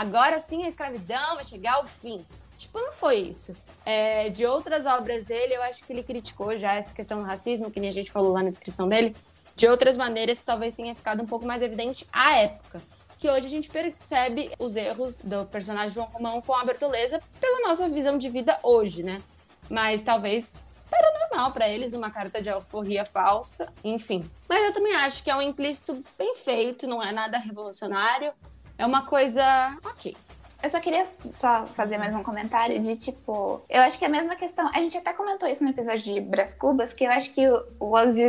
agora 0.00 0.40
sim 0.40 0.64
a 0.64 0.68
escravidão 0.68 1.34
vai 1.34 1.44
chegar 1.44 1.74
ao 1.74 1.86
fim. 1.86 2.24
Tipo, 2.56 2.78
não 2.78 2.92
foi 2.92 3.16
isso. 3.16 3.54
É, 3.84 4.30
de 4.30 4.46
outras 4.46 4.86
obras 4.86 5.24
dele, 5.24 5.54
eu 5.54 5.62
acho 5.62 5.84
que 5.84 5.92
ele 5.92 6.02
criticou 6.02 6.56
já 6.56 6.74
essa 6.74 6.94
questão 6.94 7.18
do 7.18 7.24
racismo, 7.24 7.70
que 7.70 7.80
nem 7.80 7.90
a 7.90 7.92
gente 7.92 8.10
falou 8.10 8.32
lá 8.32 8.42
na 8.42 8.50
descrição 8.50 8.88
dele. 8.88 9.14
De 9.56 9.66
outras 9.66 9.96
maneiras, 9.96 10.42
talvez 10.42 10.74
tenha 10.74 10.94
ficado 10.94 11.22
um 11.22 11.26
pouco 11.26 11.44
mais 11.46 11.60
evidente 11.60 12.06
à 12.12 12.36
época. 12.36 12.82
Que 13.20 13.28
hoje 13.28 13.46
a 13.46 13.50
gente 13.50 13.68
percebe 13.68 14.50
os 14.58 14.76
erros 14.76 15.20
do 15.20 15.44
personagem 15.44 15.90
João 15.90 16.06
Romão 16.06 16.40
com 16.40 16.54
a 16.54 16.64
Bertoleza 16.64 17.20
pela 17.38 17.68
nossa 17.68 17.86
visão 17.86 18.16
de 18.16 18.30
vida 18.30 18.58
hoje, 18.62 19.02
né? 19.02 19.20
Mas 19.68 20.00
talvez 20.00 20.58
era 20.90 21.20
normal 21.20 21.52
para 21.52 21.68
eles 21.68 21.92
uma 21.92 22.10
carta 22.10 22.40
de 22.40 22.48
alforria 22.48 23.04
falsa, 23.04 23.70
enfim. 23.84 24.28
Mas 24.48 24.64
eu 24.64 24.72
também 24.72 24.94
acho 24.94 25.22
que 25.22 25.30
é 25.30 25.36
um 25.36 25.42
implícito 25.42 26.02
bem 26.18 26.34
feito, 26.34 26.86
não 26.86 27.02
é 27.02 27.12
nada 27.12 27.36
revolucionário. 27.36 28.32
É 28.78 28.86
uma 28.86 29.04
coisa 29.04 29.44
ok. 29.84 30.16
Eu 30.62 30.68
só 30.68 30.78
queria 30.78 31.06
só 31.32 31.66
fazer 31.68 31.96
mais 31.96 32.14
um 32.14 32.22
comentário 32.22 32.78
de 32.80 32.94
tipo, 32.96 33.62
eu 33.68 33.80
acho 33.80 33.98
que 33.98 34.04
é 34.04 34.08
a 34.08 34.10
mesma 34.10 34.36
questão. 34.36 34.68
A 34.68 34.78
gente 34.78 34.96
até 34.96 35.12
comentou 35.12 35.48
isso 35.48 35.64
no 35.64 35.70
episódio 35.70 36.14
de 36.14 36.20
Bras 36.20 36.54
Cubas, 36.54 36.92
que 36.92 37.04
eu 37.04 37.10
acho 37.10 37.32
que 37.32 37.48
o, 37.48 37.64
o 37.78 37.86
Wallace 37.86 38.20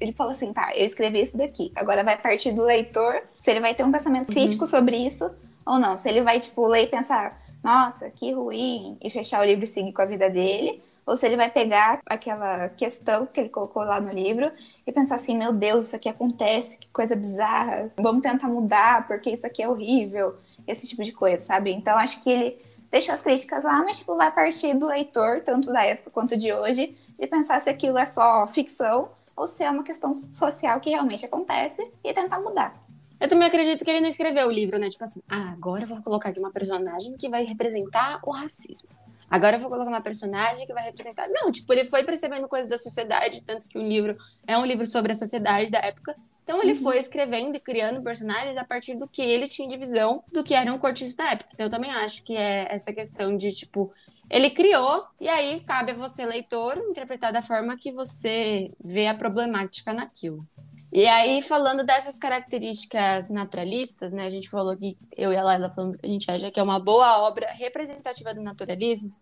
ele 0.00 0.12
falou 0.12 0.32
assim: 0.32 0.52
tá, 0.52 0.72
eu 0.74 0.84
escrevi 0.84 1.20
isso 1.20 1.36
daqui. 1.36 1.72
Agora 1.76 2.02
vai 2.02 2.18
partir 2.18 2.52
do 2.52 2.62
leitor 2.62 3.22
se 3.40 3.50
ele 3.50 3.60
vai 3.60 3.74
ter 3.74 3.84
um 3.84 3.92
pensamento 3.92 4.32
crítico 4.32 4.64
uhum. 4.64 4.70
sobre 4.70 4.96
isso 4.96 5.30
ou 5.64 5.78
não. 5.78 5.96
Se 5.96 6.08
ele 6.08 6.22
vai, 6.22 6.40
tipo, 6.40 6.66
ler 6.66 6.84
e 6.84 6.88
pensar, 6.88 7.40
nossa, 7.62 8.10
que 8.10 8.32
ruim, 8.32 8.98
e 9.00 9.08
fechar 9.08 9.40
o 9.40 9.44
livro 9.44 9.64
e 9.64 9.66
seguir 9.68 9.92
com 9.92 10.02
a 10.02 10.06
vida 10.06 10.28
dele 10.28 10.82
ou 11.06 11.14
se 11.14 11.24
ele 11.24 11.36
vai 11.36 11.48
pegar 11.48 12.00
aquela 12.04 12.68
questão 12.70 13.26
que 13.26 13.38
ele 13.38 13.48
colocou 13.48 13.84
lá 13.84 14.00
no 14.00 14.10
livro 14.10 14.50
e 14.84 14.90
pensar 14.90 15.14
assim, 15.14 15.38
meu 15.38 15.52
Deus, 15.52 15.86
isso 15.86 15.96
aqui 15.96 16.08
acontece, 16.08 16.76
que 16.78 16.88
coisa 16.88 17.14
bizarra, 17.14 17.88
vamos 17.96 18.22
tentar 18.22 18.48
mudar 18.48 19.06
porque 19.06 19.30
isso 19.30 19.46
aqui 19.46 19.62
é 19.62 19.68
horrível, 19.68 20.34
esse 20.66 20.86
tipo 20.86 21.02
de 21.02 21.12
coisa, 21.12 21.44
sabe? 21.44 21.72
Então 21.72 21.96
acho 21.96 22.22
que 22.22 22.30
ele 22.30 22.58
deixou 22.90 23.14
as 23.14 23.20
críticas 23.20 23.64
lá, 23.64 23.82
mas 23.82 23.98
tipo, 23.98 24.16
vai 24.16 24.30
partir 24.30 24.74
do 24.74 24.86
leitor, 24.86 25.42
tanto 25.44 25.72
da 25.72 25.84
época 25.84 26.10
quanto 26.10 26.36
de 26.36 26.52
hoje, 26.52 26.96
de 27.18 27.26
pensar 27.26 27.60
se 27.60 27.68
aquilo 27.68 27.98
é 27.98 28.06
só 28.06 28.46
ficção 28.46 29.10
ou 29.36 29.46
se 29.46 29.62
é 29.62 29.70
uma 29.70 29.82
questão 29.82 30.14
social 30.14 30.80
que 30.80 30.90
realmente 30.90 31.26
acontece 31.26 31.86
e 32.02 32.12
tentar 32.12 32.40
mudar. 32.40 32.72
Eu 33.18 33.28
também 33.28 33.48
acredito 33.48 33.84
que 33.84 33.90
ele 33.90 34.00
não 34.00 34.08
escreveu 34.08 34.46
o 34.46 34.52
livro, 34.52 34.78
né? 34.78 34.88
Tipo 34.90 35.04
assim, 35.04 35.22
ah, 35.28 35.52
agora 35.52 35.84
eu 35.84 35.88
vou 35.88 36.02
colocar 36.02 36.28
aqui 36.28 36.38
uma 36.38 36.50
personagem 36.50 37.16
que 37.16 37.28
vai 37.28 37.44
representar 37.44 38.20
o 38.22 38.30
racismo. 38.30 38.88
Agora 39.28 39.56
eu 39.56 39.60
vou 39.60 39.70
colocar 39.70 39.88
uma 39.88 40.00
personagem 40.00 40.66
que 40.66 40.72
vai 40.72 40.84
representar. 40.84 41.28
Não, 41.28 41.50
tipo, 41.50 41.72
ele 41.72 41.84
foi 41.84 42.04
percebendo 42.04 42.46
coisas 42.46 42.68
da 42.68 42.78
sociedade, 42.78 43.42
tanto 43.42 43.68
que 43.68 43.78
o 43.78 43.82
livro 43.82 44.16
é 44.46 44.56
um 44.56 44.64
livro 44.64 44.86
sobre 44.86 45.12
a 45.12 45.14
sociedade 45.14 45.70
da 45.70 45.78
época. 45.78 46.14
Então 46.46 46.62
ele 46.62 46.74
uhum. 46.74 46.80
foi 46.80 46.98
escrevendo 47.00 47.56
e 47.56 47.60
criando 47.60 48.00
personagens 48.00 48.56
a 48.56 48.64
partir 48.64 48.94
do 48.94 49.08
que 49.08 49.20
ele 49.20 49.48
tinha 49.48 49.68
de 49.68 49.76
visão 49.76 50.22
do 50.32 50.44
que 50.44 50.54
eram 50.54 50.78
cortiços 50.78 51.16
da 51.16 51.32
época. 51.32 51.50
Então 51.52 51.66
eu 51.66 51.70
também 51.70 51.90
acho 51.90 52.22
que 52.22 52.36
é 52.36 52.72
essa 52.72 52.92
questão 52.92 53.36
de, 53.36 53.50
tipo, 53.50 53.92
ele 54.30 54.50
criou, 54.50 55.04
e 55.20 55.28
aí 55.28 55.58
cabe 55.66 55.90
a 55.90 55.94
você, 55.94 56.24
leitor, 56.24 56.78
interpretar 56.78 57.32
da 57.32 57.42
forma 57.42 57.76
que 57.76 57.90
você 57.90 58.70
vê 58.78 59.08
a 59.08 59.14
problemática 59.14 59.92
naquilo. 59.92 60.46
E 60.92 61.04
aí, 61.08 61.42
falando 61.42 61.84
dessas 61.84 62.16
características 62.16 63.28
naturalistas, 63.28 64.12
né? 64.12 64.24
A 64.24 64.30
gente 64.30 64.48
falou 64.48 64.76
que 64.76 64.96
eu 65.16 65.32
e 65.32 65.36
a 65.36 65.42
Laila 65.42 65.68
falamos 65.68 65.96
que 65.96 66.06
a 66.06 66.08
gente 66.08 66.30
acha 66.30 66.48
que 66.48 66.60
é 66.60 66.62
uma 66.62 66.78
boa 66.78 67.26
obra 67.26 67.48
representativa 67.50 68.32
do 68.32 68.40
naturalismo. 68.40 69.12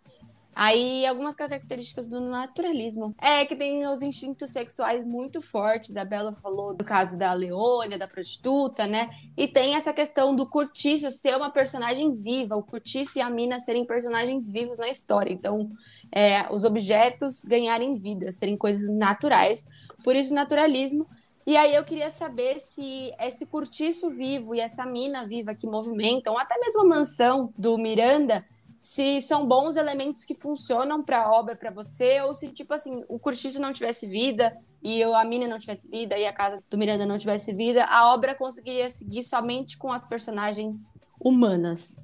Aí, 0.55 1.05
algumas 1.07 1.35
características 1.35 2.07
do 2.07 2.21
naturalismo 2.21 3.15
é 3.21 3.45
que 3.45 3.57
tem 3.57 3.87
os 3.87 4.03
instintos 4.03 4.51
sexuais 4.51 5.05
muito 5.05 5.43
fortes. 5.43 5.97
A 5.97 6.05
Bela 6.05 6.33
falou 6.35 6.75
do 6.75 6.85
caso 6.85 7.19
da 7.19 7.33
Leônia, 7.33 7.99
da 7.99 8.07
prostituta, 8.07 8.87
né? 8.87 9.11
E 9.37 9.49
tem 9.49 9.75
essa 9.75 9.93
questão 9.93 10.35
do 10.35 10.49
Curtiço 10.49 11.11
ser 11.11 11.37
uma 11.37 11.51
personagem 11.51 12.15
viva, 12.15 12.57
o 12.57 12.63
Curtiço 12.63 13.19
e 13.19 13.21
a 13.21 13.29
Mina 13.29 13.59
serem 13.59 13.85
personagens 13.85 14.51
vivos 14.51 14.79
na 14.79 14.89
história. 14.89 15.33
Então, 15.33 15.71
é, 16.13 16.47
os 16.53 16.65
objetos 16.65 17.45
ganharem 17.45 17.95
vida, 17.95 18.31
serem 18.31 18.57
coisas 18.57 18.89
naturais. 18.89 19.67
Por 20.05 20.15
isso, 20.15 20.33
naturalismo 20.33 21.07
e 21.47 21.59
aí 21.59 21.75
eu 21.75 21.85
queria 21.85 22.11
saber 22.11 22.59
se 22.59 23.13
esse 23.21 23.45
curtiço 23.45 24.09
vivo 24.11 24.55
e 24.55 24.61
essa 24.61 24.87
mina 24.87 25.27
viva 25.27 25.55
que 25.55 25.67
movimentam, 25.67 26.39
até 26.39 26.59
mesmo 26.59 26.81
a 26.81 26.87
mansão 26.87 27.53
do 27.59 27.77
Miranda, 27.77 28.47
se 28.85 29.23
são 29.23 29.49
bons 29.49 29.77
elementos 29.77 30.27
que 30.27 30.35
funcionam 30.35 31.03
para 31.03 31.23
a 31.23 31.33
obra 31.33 31.57
para 31.57 31.71
você, 31.71 32.21
ou 32.21 32.35
se, 32.35 32.49
tipo 32.53 32.75
assim, 32.75 33.03
o 33.09 33.19
curtiço 33.19 33.59
não 33.59 33.73
tivesse 33.73 34.07
vida 34.07 34.55
e 34.83 35.03
a 35.03 35.25
mina 35.25 35.49
não 35.49 35.59
tivesse 35.59 35.91
vida 35.91 36.19
e 36.19 36.27
a 36.27 36.33
casa 36.35 36.63
do 36.69 36.77
Miranda 36.77 37.07
não 37.07 37.17
tivesse 37.17 37.55
vida, 37.55 37.83
a 37.87 38.13
obra 38.13 38.35
conseguiria 38.35 38.91
seguir 38.91 39.23
somente 39.23 39.79
com 39.79 39.91
as 39.91 40.07
personagens 40.07 40.93
humanas. 41.19 41.99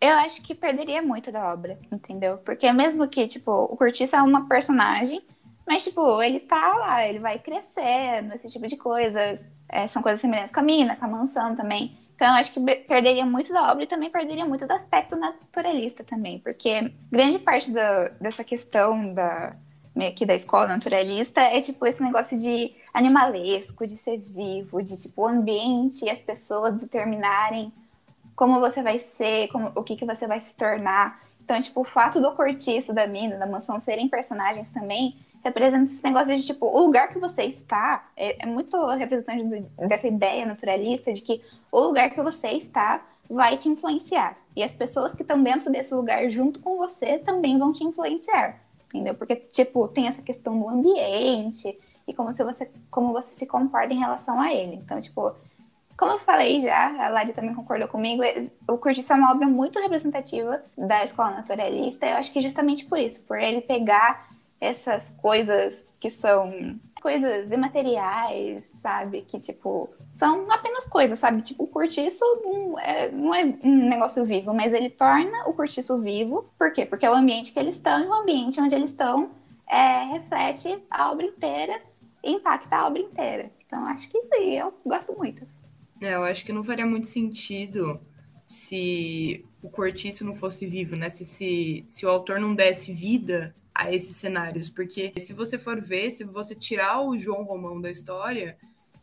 Eu 0.00 0.14
acho 0.14 0.40
que 0.40 0.54
perderia 0.54 1.02
muito 1.02 1.30
da 1.30 1.52
obra, 1.52 1.78
entendeu? 1.92 2.38
Porque 2.38 2.72
mesmo 2.72 3.06
que, 3.06 3.28
tipo, 3.28 3.52
o 3.52 3.76
Curtiço 3.76 4.16
é 4.16 4.22
uma 4.22 4.48
personagem 4.48 5.22
mas, 5.70 5.84
tipo, 5.84 6.20
ele 6.20 6.40
tá 6.40 6.76
lá, 6.78 7.06
ele 7.06 7.20
vai 7.20 7.38
crescendo, 7.38 8.34
esse 8.34 8.48
tipo 8.48 8.66
de 8.66 8.76
coisas. 8.76 9.46
É, 9.68 9.86
são 9.86 10.02
coisas 10.02 10.20
semelhantes 10.20 10.52
com 10.52 10.58
a 10.58 10.64
mina, 10.64 10.96
com 10.96 11.04
a 11.04 11.08
mansão 11.08 11.54
também. 11.54 11.96
Então, 12.20 12.34
acho 12.34 12.52
que 12.52 12.60
perderia 12.60 13.24
muito 13.24 13.50
da 13.50 13.72
obra 13.72 13.84
e 13.84 13.86
também 13.86 14.10
perderia 14.10 14.44
muito 14.44 14.66
do 14.66 14.72
aspecto 14.74 15.16
naturalista 15.16 16.04
também, 16.04 16.38
porque 16.38 16.92
grande 17.10 17.38
parte 17.38 17.70
da, 17.70 18.08
dessa 18.20 18.44
questão 18.44 19.14
da 19.14 19.56
meio 19.96 20.14
que 20.14 20.26
da 20.26 20.34
escola 20.34 20.66
naturalista 20.66 21.40
é 21.40 21.62
tipo 21.62 21.86
esse 21.86 22.02
negócio 22.02 22.38
de 22.38 22.74
animalesco, 22.92 23.86
de 23.86 23.96
ser 23.96 24.18
vivo, 24.18 24.82
de 24.82 25.00
tipo 25.00 25.22
o 25.22 25.26
ambiente 25.26 26.04
e 26.04 26.10
as 26.10 26.20
pessoas 26.20 26.74
determinarem 26.74 27.72
como 28.36 28.60
você 28.60 28.82
vai 28.82 28.98
ser, 28.98 29.48
como, 29.48 29.72
o 29.74 29.82
que, 29.82 29.96
que 29.96 30.04
você 30.04 30.26
vai 30.26 30.40
se 30.40 30.52
tornar. 30.52 31.22
Então, 31.42 31.58
tipo, 31.58 31.80
o 31.80 31.84
fato 31.84 32.20
do 32.20 32.32
cortiço, 32.32 32.92
da 32.92 33.06
mina, 33.06 33.38
da 33.38 33.46
mansão 33.46 33.80
serem 33.80 34.10
personagens 34.10 34.70
também 34.70 35.16
representa 35.42 35.92
esse 35.92 36.04
negócio 36.04 36.36
de, 36.36 36.44
tipo, 36.44 36.66
o 36.66 36.80
lugar 36.80 37.08
que 37.08 37.18
você 37.18 37.44
está 37.44 38.08
é, 38.16 38.42
é 38.42 38.46
muito 38.46 38.76
representante 38.88 39.44
do, 39.44 39.88
dessa 39.88 40.06
ideia 40.06 40.46
naturalista 40.46 41.12
de 41.12 41.20
que 41.20 41.40
o 41.70 41.80
lugar 41.80 42.10
que 42.10 42.20
você 42.22 42.48
está 42.48 43.02
vai 43.28 43.56
te 43.56 43.68
influenciar. 43.68 44.36
E 44.56 44.62
as 44.62 44.74
pessoas 44.74 45.14
que 45.14 45.22
estão 45.22 45.42
dentro 45.42 45.70
desse 45.70 45.94
lugar 45.94 46.28
junto 46.28 46.60
com 46.60 46.76
você 46.76 47.18
também 47.18 47.58
vão 47.58 47.72
te 47.72 47.84
influenciar. 47.84 48.60
Entendeu? 48.86 49.14
Porque, 49.14 49.36
tipo, 49.36 49.86
tem 49.86 50.08
essa 50.08 50.20
questão 50.20 50.58
do 50.58 50.68
ambiente 50.68 51.78
e 52.08 52.12
como, 52.12 52.32
se 52.32 52.42
você, 52.42 52.68
como 52.90 53.12
você 53.12 53.34
se 53.34 53.46
comporta 53.46 53.94
em 53.94 54.00
relação 54.00 54.40
a 54.40 54.52
ele. 54.52 54.74
Então, 54.74 55.00
tipo, 55.00 55.32
como 55.96 56.12
eu 56.12 56.18
falei 56.18 56.62
já, 56.62 57.06
a 57.06 57.08
Lari 57.08 57.32
também 57.32 57.54
concordou 57.54 57.86
comigo, 57.86 58.22
o 58.66 58.78
Curtiço 58.78 59.12
é 59.12 59.16
uma 59.16 59.30
obra 59.30 59.46
muito 59.46 59.78
representativa 59.78 60.60
da 60.76 61.04
escola 61.04 61.30
naturalista. 61.32 62.06
Eu 62.06 62.16
acho 62.16 62.32
que 62.32 62.40
justamente 62.40 62.86
por 62.86 62.98
isso, 62.98 63.20
por 63.20 63.38
ele 63.38 63.60
pegar 63.60 64.29
essas 64.60 65.10
coisas 65.10 65.96
que 65.98 66.10
são 66.10 66.78
coisas 67.00 67.50
imateriais, 67.50 68.70
sabe? 68.82 69.22
Que, 69.22 69.40
tipo, 69.40 69.88
são 70.16 70.50
apenas 70.52 70.86
coisas, 70.86 71.18
sabe? 71.18 71.40
Tipo, 71.40 71.64
o 71.64 71.66
cortiço 71.66 72.22
não 72.44 72.78
é, 72.78 73.10
não 73.10 73.34
é 73.34 73.44
um 73.64 73.88
negócio 73.88 74.24
vivo, 74.24 74.52
mas 74.52 74.74
ele 74.74 74.90
torna 74.90 75.48
o 75.48 75.54
cortiço 75.54 75.98
vivo. 75.98 76.44
Por 76.58 76.72
quê? 76.72 76.84
Porque 76.84 77.06
é 77.06 77.10
o 77.10 77.14
ambiente 77.14 77.52
que 77.52 77.58
eles 77.58 77.76
estão 77.76 78.04
e 78.04 78.06
o 78.06 78.12
ambiente 78.12 78.60
onde 78.60 78.74
eles 78.74 78.90
estão 78.90 79.30
é, 79.66 80.04
reflete 80.04 80.78
a 80.90 81.10
obra 81.10 81.24
inteira 81.24 81.80
e 82.22 82.32
impacta 82.32 82.76
a 82.76 82.86
obra 82.86 83.00
inteira. 83.00 83.50
Então, 83.66 83.86
acho 83.86 84.10
que 84.10 84.22
sim, 84.24 84.58
eu 84.58 84.74
gosto 84.84 85.16
muito. 85.16 85.46
É, 86.02 86.14
eu 86.14 86.24
acho 86.24 86.44
que 86.44 86.52
não 86.52 86.62
faria 86.62 86.84
muito 86.84 87.06
sentido 87.06 88.00
se 88.44 89.44
o 89.62 89.70
cortiço 89.70 90.24
não 90.24 90.34
fosse 90.34 90.66
vivo, 90.66 90.96
né? 90.96 91.08
Se, 91.08 91.24
se, 91.24 91.84
se 91.86 92.04
o 92.04 92.10
autor 92.10 92.40
não 92.40 92.54
desse 92.54 92.92
vida 92.92 93.54
a 93.80 93.90
esses 93.90 94.16
cenários, 94.16 94.68
porque 94.68 95.10
se 95.16 95.32
você 95.32 95.56
for 95.56 95.80
ver, 95.80 96.10
se 96.10 96.22
você 96.22 96.54
tirar 96.54 97.00
o 97.00 97.16
João 97.16 97.44
Romão 97.44 97.80
da 97.80 97.90
história, 97.90 98.54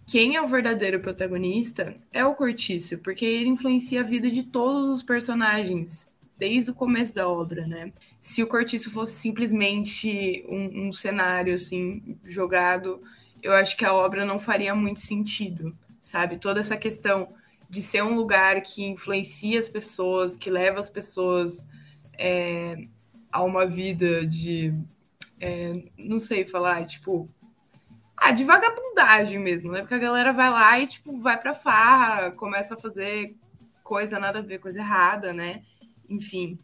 quem 0.05 0.36
é 0.36 0.41
o 0.41 0.48
verdadeiro 0.48 1.00
protagonista 1.00 1.96
é 2.13 2.24
o 2.24 2.36
Cortício, 2.36 3.00
porque 3.00 3.25
ele 3.25 3.50
influencia 3.50 4.01
a 4.01 4.03
vida 4.03 4.29
de 4.29 4.43
todos 4.43 4.88
os 4.88 5.01
personagens 5.01 6.07
desde 6.38 6.69
o 6.69 6.75
começo 6.75 7.15
da 7.15 7.27
obra, 7.27 7.65
né? 7.65 7.91
Se 8.22 8.43
o 8.43 8.48
Cortiço 8.48 8.91
fosse 8.91 9.13
simplesmente 9.13 10.46
um, 10.48 10.88
um, 10.88 10.91
cenário 10.91 11.55
assim 11.55 12.15
jogado, 12.24 12.98
eu 13.41 13.53
acho 13.53 13.75
que 13.75 13.84
a 13.84 13.93
obra 13.93 14.24
não 14.25 14.38
faria 14.38 14.75
muito 14.75 15.00
sentido, 15.00 15.75
sabe? 16.03 16.38
Toda 16.38 16.60
essa 16.60 16.77
questão 16.77 17.27
de 17.67 17.81
ser 17.81 18.03
um 18.03 18.13
lugar 18.13 18.62
que 18.62 18.86
influencia 18.86 19.57
as 19.57 19.67
pessoas, 19.67 20.38
que 20.38 20.51
leva 20.51 20.79
as 20.79 20.91
pessoas 20.91 21.65
é, 22.13 22.88
a 23.31 23.43
uma 23.43 23.65
vida 23.65 24.25
de, 24.25 24.74
é, 25.39 25.84
não 25.98 26.19
sei 26.19 26.46
falar, 26.46 26.86
tipo, 26.86 27.27
ah, 28.15 28.31
de 28.31 28.43
vagabundagem 28.43 29.39
mesmo, 29.39 29.72
né? 29.72 29.81
Porque 29.81 29.93
a 29.93 30.00
galera 30.00 30.34
vai 30.34 30.50
lá 30.50 30.79
e 30.79 30.88
tipo 30.88 31.17
vai 31.19 31.39
para 31.39 31.53
farra, 31.53 32.31
começa 32.31 32.74
a 32.74 32.77
fazer 32.77 33.36
coisa 33.84 34.19
nada 34.19 34.39
a 34.39 34.41
ver, 34.41 34.60
coisa 34.60 34.79
errada, 34.79 35.31
né? 35.34 35.62
enfim, 36.10 36.57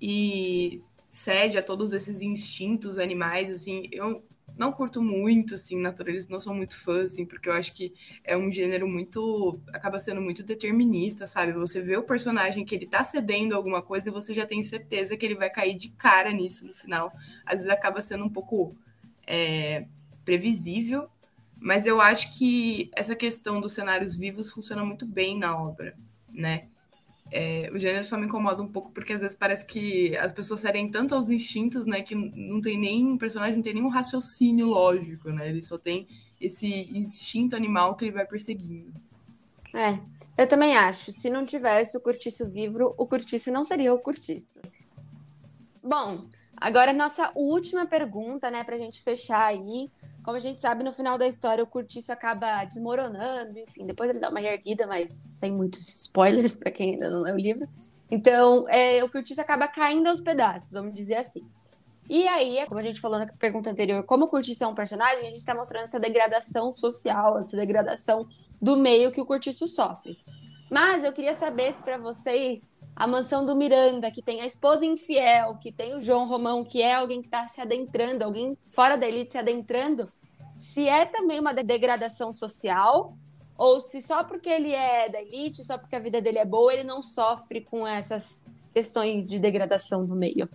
e 0.00 0.82
cede 1.08 1.58
a 1.58 1.62
todos 1.62 1.92
esses 1.92 2.22
instintos 2.22 2.98
animais, 2.98 3.50
assim, 3.50 3.88
eu 3.92 4.24
não 4.62 4.70
curto 4.70 5.02
muito, 5.02 5.56
assim, 5.56 5.76
naturalismo, 5.76 6.32
não 6.32 6.40
sou 6.40 6.54
muito 6.54 6.76
fã, 6.76 7.02
assim, 7.02 7.26
porque 7.26 7.48
eu 7.48 7.52
acho 7.52 7.72
que 7.72 7.92
é 8.22 8.36
um 8.36 8.48
gênero 8.48 8.86
muito, 8.88 9.60
acaba 9.72 9.98
sendo 9.98 10.20
muito 10.20 10.44
determinista, 10.44 11.26
sabe? 11.26 11.52
Você 11.54 11.80
vê 11.80 11.96
o 11.96 12.04
personagem 12.04 12.64
que 12.64 12.72
ele 12.72 12.86
tá 12.86 13.02
cedendo 13.02 13.56
alguma 13.56 13.82
coisa 13.82 14.08
e 14.08 14.12
você 14.12 14.32
já 14.32 14.46
tem 14.46 14.62
certeza 14.62 15.16
que 15.16 15.26
ele 15.26 15.34
vai 15.34 15.50
cair 15.50 15.76
de 15.76 15.88
cara 15.88 16.30
nisso 16.30 16.64
no 16.64 16.72
final. 16.72 17.12
Às 17.44 17.56
vezes 17.56 17.68
acaba 17.72 18.00
sendo 18.00 18.24
um 18.24 18.30
pouco 18.30 18.70
é, 19.26 19.86
previsível, 20.24 21.08
mas 21.60 21.84
eu 21.84 22.00
acho 22.00 22.38
que 22.38 22.88
essa 22.94 23.16
questão 23.16 23.60
dos 23.60 23.72
cenários 23.72 24.14
vivos 24.14 24.48
funciona 24.48 24.84
muito 24.84 25.04
bem 25.04 25.36
na 25.36 25.60
obra, 25.60 25.96
né? 26.32 26.68
É, 27.34 27.70
o 27.72 27.78
gênero 27.78 28.04
só 28.04 28.18
me 28.18 28.26
incomoda 28.26 28.62
um 28.62 28.68
pouco 28.68 28.92
porque 28.92 29.14
às 29.14 29.22
vezes 29.22 29.34
parece 29.34 29.64
que 29.64 30.14
as 30.18 30.34
pessoas 30.34 30.60
serem 30.60 30.90
tanto 30.90 31.14
aos 31.14 31.30
instintos, 31.30 31.86
né, 31.86 32.02
que 32.02 32.14
não 32.14 32.60
tem 32.60 32.78
nem 32.78 33.10
o 33.14 33.16
personagem 33.16 33.56
não 33.56 33.62
tem 33.62 33.72
nenhum 33.72 33.88
raciocínio 33.88 34.66
lógico, 34.66 35.30
né? 35.30 35.48
Ele 35.48 35.62
só 35.62 35.78
tem 35.78 36.06
esse 36.38 36.90
instinto 36.92 37.56
animal 37.56 37.96
que 37.96 38.04
ele 38.04 38.12
vai 38.12 38.26
perseguindo. 38.26 38.92
É, 39.74 39.98
eu 40.36 40.46
também 40.46 40.76
acho. 40.76 41.10
Se 41.10 41.30
não 41.30 41.46
tivesse 41.46 41.96
o 41.96 42.00
Curtiço 42.00 42.46
vivo, 42.50 42.94
o 42.98 43.06
Curtiço 43.06 43.50
não 43.50 43.64
seria 43.64 43.94
o 43.94 43.98
Curtiço. 43.98 44.60
Bom, 45.82 46.26
agora 46.54 46.92
nossa 46.92 47.32
última 47.34 47.86
pergunta, 47.86 48.50
né, 48.50 48.62
pra 48.62 48.76
gente 48.76 49.02
fechar 49.02 49.46
aí. 49.46 49.90
Como 50.22 50.36
a 50.36 50.40
gente 50.40 50.60
sabe, 50.60 50.84
no 50.84 50.92
final 50.92 51.18
da 51.18 51.26
história, 51.26 51.64
o 51.64 51.66
Curtiço 51.66 52.12
acaba 52.12 52.64
desmoronando, 52.64 53.58
enfim, 53.58 53.84
depois 53.84 54.08
ele 54.08 54.20
dá 54.20 54.30
uma 54.30 54.38
reerguida, 54.38 54.86
mas 54.86 55.12
sem 55.12 55.50
muitos 55.50 55.88
spoilers 55.88 56.54
para 56.54 56.70
quem 56.70 56.92
ainda 56.92 57.10
não 57.10 57.22
leu 57.22 57.34
o 57.34 57.38
livro. 57.38 57.68
Então, 58.10 58.68
é, 58.68 59.02
o 59.02 59.10
Curtiço 59.10 59.40
acaba 59.40 59.66
caindo 59.66 60.06
aos 60.06 60.20
pedaços, 60.20 60.70
vamos 60.70 60.94
dizer 60.94 61.16
assim. 61.16 61.44
E 62.08 62.28
aí, 62.28 62.64
como 62.66 62.78
a 62.78 62.82
gente 62.82 63.00
falou 63.00 63.18
na 63.18 63.26
pergunta 63.26 63.70
anterior, 63.70 64.04
como 64.04 64.26
o 64.26 64.28
Curtiço 64.28 64.62
é 64.62 64.66
um 64.66 64.74
personagem, 64.74 65.20
a 65.20 65.30
gente 65.30 65.38
está 65.38 65.54
mostrando 65.54 65.84
essa 65.84 65.98
degradação 65.98 66.72
social, 66.72 67.38
essa 67.38 67.56
degradação 67.56 68.28
do 68.60 68.76
meio 68.76 69.10
que 69.10 69.20
o 69.20 69.26
Curtiço 69.26 69.66
sofre. 69.66 70.18
Mas 70.70 71.04
eu 71.04 71.12
queria 71.12 71.34
saber 71.34 71.72
se 71.72 71.82
para 71.82 71.98
vocês 71.98 72.70
a 72.94 73.06
mansão 73.06 73.44
do 73.44 73.56
Miranda, 73.56 74.10
que 74.10 74.22
tem 74.22 74.40
a 74.40 74.46
esposa 74.46 74.84
infiel, 74.84 75.56
que 75.56 75.72
tem 75.72 75.96
o 75.96 76.00
João 76.00 76.26
Romão, 76.26 76.64
que 76.64 76.82
é 76.82 76.94
alguém 76.94 77.20
que 77.20 77.28
está 77.28 77.48
se 77.48 77.60
adentrando, 77.60 78.24
alguém 78.24 78.56
fora 78.70 78.96
da 78.96 79.08
elite 79.08 79.32
se 79.32 79.38
adentrando, 79.38 80.10
se 80.54 80.88
é 80.88 81.04
também 81.06 81.40
uma 81.40 81.54
degradação 81.54 82.32
social, 82.32 83.14
ou 83.56 83.80
se 83.80 84.02
só 84.02 84.24
porque 84.24 84.48
ele 84.48 84.72
é 84.72 85.08
da 85.08 85.20
elite, 85.20 85.64
só 85.64 85.78
porque 85.78 85.96
a 85.96 86.00
vida 86.00 86.20
dele 86.20 86.38
é 86.38 86.44
boa, 86.44 86.72
ele 86.72 86.84
não 86.84 87.02
sofre 87.02 87.60
com 87.62 87.86
essas 87.86 88.44
questões 88.72 89.28
de 89.28 89.38
degradação 89.38 90.06
no 90.06 90.14
meio. 90.14 90.48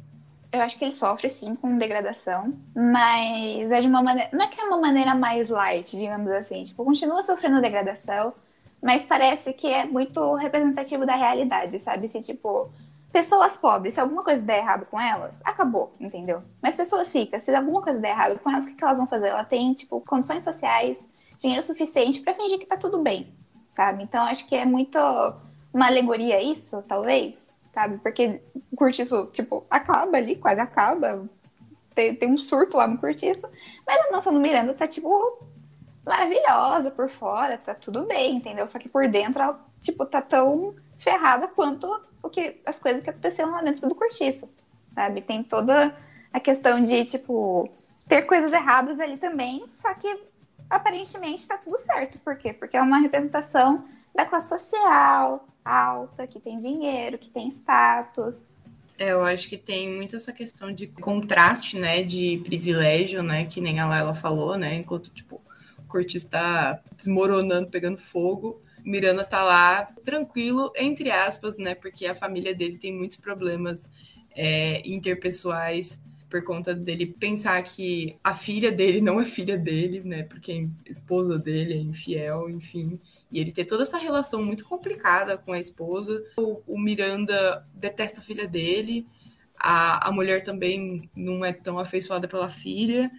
Eu 0.52 0.62
acho 0.62 0.78
que 0.78 0.86
ele 0.86 0.94
sofre 0.94 1.30
sim 1.30 1.56
com 1.56 1.78
degradação, 1.78 2.54
mas 2.74 3.70
é 3.72 3.82
de 3.82 3.88
uma 3.88 4.02
maneira. 4.02 4.30
Não 4.32 4.46
é 4.46 4.48
que 4.48 4.60
é 4.60 4.64
uma 4.64 4.78
maneira 4.78 5.14
mais 5.14 5.50
light, 5.50 5.96
digamos 5.96 6.32
assim. 6.32 6.64
Tipo, 6.64 6.86
continua 6.86 7.22
sofrendo 7.22 7.62
degradação, 7.62 8.34
mas 8.82 9.06
parece 9.06 9.54
que 9.54 9.68
é 9.68 9.86
muito 9.86 10.36
representativo 10.36 11.06
da 11.06 11.16
realidade, 11.16 11.80
sabe? 11.80 12.08
Se, 12.08 12.22
tipo, 12.22 12.70
pessoas 13.12 13.58
pobres, 13.58 13.94
se 13.94 14.00
alguma 14.00 14.24
coisa 14.24 14.42
der 14.42 14.60
errado 14.60 14.86
com 14.86 15.00
elas, 15.00 15.42
acabou, 15.44 15.96
entendeu? 16.00 16.44
Mas 16.62 16.76
pessoas 16.76 17.14
ricas, 17.14 17.44
se 17.44 17.54
alguma 17.54 17.82
coisa 17.82 18.00
der 18.00 18.10
errado 18.10 18.40
com 18.40 18.50
elas, 18.50 18.66
o 18.66 18.76
que, 18.76 18.84
elas 18.84 18.98
vão 18.98 19.08
fazer? 19.08 19.30
Ela 19.30 19.44
tem, 19.44 19.74
tipo, 19.74 20.02
condições 20.02 20.44
sociais, 20.44 21.04
dinheiro 21.38 21.66
suficiente 21.66 22.22
para 22.22 22.36
fingir 22.36 22.60
que 22.60 22.66
tá 22.66 22.78
tudo 22.78 23.00
bem, 23.00 23.34
sabe? 23.76 24.04
Então, 24.04 24.24
acho 24.26 24.46
que 24.48 24.56
é 24.56 24.66
muito 24.66 24.98
uma 25.74 25.88
alegoria 25.88 26.42
isso, 26.42 26.84
talvez, 26.88 27.48
sabe? 27.74 27.98
Porque 28.00 28.42
o 28.72 28.76
curtiço, 28.76 29.28
tipo, 29.34 29.66
acaba 29.70 30.18
ali, 30.18 30.36
quase 30.36 30.60
acaba. 30.60 31.28
Tem, 31.96 32.14
tem 32.14 32.32
um 32.32 32.38
surto 32.38 32.78
lá 32.78 32.88
no 32.88 32.98
curtiço, 33.00 33.48
mas 33.86 34.06
a 34.06 34.12
mansão 34.12 34.34
do 34.34 34.40
Miranda 34.40 34.74
tá, 34.74 34.88
tipo, 34.88 35.40
maravilhosa 36.08 36.90
por 36.90 37.10
fora, 37.10 37.58
tá 37.58 37.76
tudo 37.76 38.06
bem, 38.06 38.36
entendeu? 38.36 38.68
Só 38.68 38.80
que 38.80 38.90
por 38.90 39.08
dentro 39.08 39.42
ela, 39.42 39.60
tipo, 39.82 40.06
tá 40.06 40.22
tão 40.22 40.76
ferrada 41.00 41.48
quanto 41.48 42.02
o 42.24 42.30
que, 42.30 42.60
as 42.66 42.80
coisas 42.80 43.02
que 43.02 43.10
aconteceram 43.10 43.52
lá 43.52 43.62
dentro 43.62 43.88
do 43.88 43.96
cortiço, 43.96 44.50
sabe? 44.94 45.22
Tem 45.22 45.44
toda 45.44 45.96
a 46.32 46.40
questão 46.40 46.84
de, 46.84 47.06
tipo, 47.06 47.70
ter 48.08 48.24
coisas 48.24 48.52
erradas 48.52 49.00
ali 49.00 49.18
também, 49.18 49.66
só 49.70 49.94
que 49.94 50.24
aparentemente 50.70 51.48
tá 51.48 51.58
tudo 51.58 51.78
certo. 51.78 52.20
Por 52.20 52.38
quê? 52.38 52.54
Porque 52.54 52.78
é 52.78 52.82
uma 52.82 53.00
representação 53.00 53.86
da 54.16 54.26
classe 54.26 54.50
social 54.50 55.46
alta, 55.64 56.26
que 56.26 56.40
tem 56.40 56.58
dinheiro, 56.58 57.18
que 57.18 57.30
tem 57.30 57.50
status. 57.50 58.50
É, 58.98 59.12
eu 59.12 59.22
acho 59.24 59.48
que 59.48 59.58
tem 59.58 59.94
muito 59.94 60.16
essa 60.16 60.32
questão 60.32 60.72
de 60.74 60.88
contraste, 60.88 61.78
né, 61.78 62.04
de 62.04 62.42
privilégio, 62.44 63.22
né, 63.22 63.46
que 63.46 63.62
nem 63.62 63.80
a 63.80 63.86
Laila 63.86 64.16
falou, 64.16 64.58
né, 64.58 64.76
enquanto, 64.76 65.12
tipo, 65.12 65.42
Cortiz 65.88 66.24
está 66.24 66.82
desmoronando, 66.96 67.70
pegando 67.70 67.98
fogo. 67.98 68.60
Miranda 68.84 69.24
tá 69.24 69.44
lá 69.44 69.86
tranquilo, 70.04 70.72
entre 70.76 71.12
aspas, 71.12 71.58
né? 71.58 71.76
Porque 71.76 72.06
a 72.06 72.16
família 72.16 72.56
dele 72.56 72.78
tem 72.78 72.94
muitos 72.94 73.18
problemas 73.18 73.90
é, 74.36 74.88
interpessoais 74.88 76.02
por 76.30 76.44
conta 76.44 76.74
dele 76.74 77.06
pensar 77.06 77.62
que 77.64 78.18
a 78.24 78.34
filha 78.34 78.72
dele 78.72 79.00
não 79.00 79.20
é 79.20 79.26
filha 79.26 79.58
dele, 79.58 80.02
né? 80.04 80.24
Porque 80.24 80.68
a 80.86 80.90
esposa 80.90 81.38
dele 81.40 81.74
é 81.74 81.78
infiel, 81.78 82.50
enfim. 82.50 83.00
E 83.32 83.40
ele 83.40 83.52
ter 83.52 83.66
toda 83.66 83.84
essa 83.84 83.98
relação 83.98 84.44
muito 84.44 84.66
complicada 84.66 85.38
com 85.38 85.54
a 85.54 85.60
esposa. 85.60 86.24
O, 86.38 86.62
o 86.68 86.80
Miranda 86.80 87.66
detesta 87.74 88.20
a 88.20 88.24
filha 88.24 88.48
dele. 88.48 89.06
A, 89.58 90.10
a 90.10 90.12
mulher 90.12 90.44
também 90.44 91.10
não 91.16 91.44
é 91.44 91.52
tão 91.52 91.80
afeiçoada 91.80 92.28
pela 92.28 92.50
filha 92.50 93.10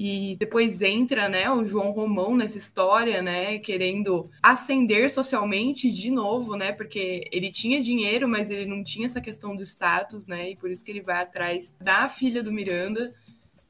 e 0.00 0.36
depois 0.36 0.80
entra, 0.80 1.28
né, 1.28 1.50
o 1.50 1.64
João 1.64 1.90
Romão 1.90 2.36
nessa 2.36 2.56
história, 2.56 3.20
né, 3.20 3.58
querendo 3.58 4.30
ascender 4.40 5.10
socialmente 5.10 5.90
de 5.90 6.08
novo, 6.08 6.54
né, 6.54 6.70
porque 6.70 7.28
ele 7.32 7.50
tinha 7.50 7.82
dinheiro, 7.82 8.28
mas 8.28 8.48
ele 8.48 8.64
não 8.64 8.84
tinha 8.84 9.06
essa 9.06 9.20
questão 9.20 9.56
do 9.56 9.62
status, 9.64 10.24
né, 10.24 10.50
e 10.50 10.56
por 10.56 10.70
isso 10.70 10.84
que 10.84 10.92
ele 10.92 11.02
vai 11.02 11.20
atrás 11.20 11.74
da 11.80 12.08
filha 12.08 12.44
do 12.44 12.52
Miranda. 12.52 13.12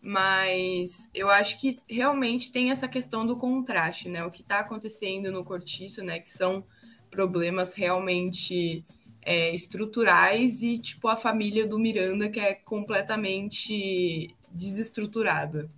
Mas 0.02 1.08
eu 1.14 1.30
acho 1.30 1.58
que 1.58 1.78
realmente 1.88 2.52
tem 2.52 2.70
essa 2.70 2.86
questão 2.86 3.26
do 3.26 3.34
contraste, 3.34 4.10
né, 4.10 4.22
o 4.22 4.30
que 4.30 4.42
está 4.42 4.58
acontecendo 4.58 5.32
no 5.32 5.42
Cortiço, 5.42 6.04
né, 6.04 6.20
que 6.20 6.28
são 6.28 6.62
problemas 7.10 7.72
realmente 7.72 8.84
é, 9.22 9.54
estruturais 9.54 10.60
e 10.60 10.78
tipo 10.78 11.08
a 11.08 11.16
família 11.16 11.66
do 11.66 11.78
Miranda 11.78 12.28
que 12.28 12.38
é 12.38 12.52
completamente 12.52 14.36
desestruturada. 14.52 15.70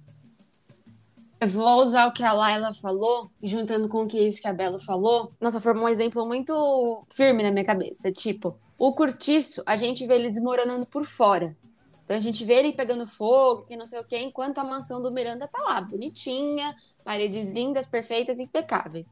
Vou 1.48 1.82
usar 1.82 2.06
o 2.06 2.12
que 2.12 2.22
a 2.22 2.34
Laila 2.34 2.74
falou, 2.74 3.30
juntando 3.42 3.88
com 3.88 4.02
o 4.02 4.06
que 4.06 4.18
isso 4.18 4.42
que 4.42 4.48
a 4.48 4.52
Bela 4.52 4.78
falou. 4.78 5.32
Nossa, 5.40 5.60
formou 5.60 5.84
um 5.84 5.88
exemplo 5.88 6.26
muito 6.26 7.02
firme 7.10 7.42
na 7.42 7.50
minha 7.50 7.64
cabeça. 7.64 8.12
Tipo, 8.12 8.58
o 8.78 8.92
cortiço, 8.92 9.62
a 9.64 9.76
gente 9.76 10.06
vê 10.06 10.16
ele 10.16 10.30
desmoronando 10.30 10.84
por 10.84 11.06
fora. 11.06 11.56
Então 12.04 12.16
a 12.16 12.20
gente 12.20 12.44
vê 12.44 12.54
ele 12.54 12.72
pegando 12.72 13.06
fogo, 13.06 13.66
que 13.66 13.76
não 13.76 13.86
sei 13.86 14.00
o 14.00 14.04
quê, 14.04 14.18
enquanto 14.18 14.58
a 14.58 14.64
mansão 14.64 15.00
do 15.00 15.12
Miranda 15.12 15.48
tá 15.48 15.62
lá, 15.62 15.80
bonitinha, 15.80 16.76
paredes 17.04 17.50
lindas, 17.50 17.86
perfeitas, 17.86 18.38
impecáveis. 18.38 19.06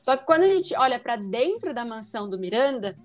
Só 0.00 0.16
que 0.16 0.24
quando 0.24 0.42
a 0.42 0.48
gente 0.48 0.74
olha 0.76 0.98
para 0.98 1.16
dentro 1.16 1.74
da 1.74 1.84
mansão 1.84 2.30
do 2.30 2.38
Miranda, 2.38 2.96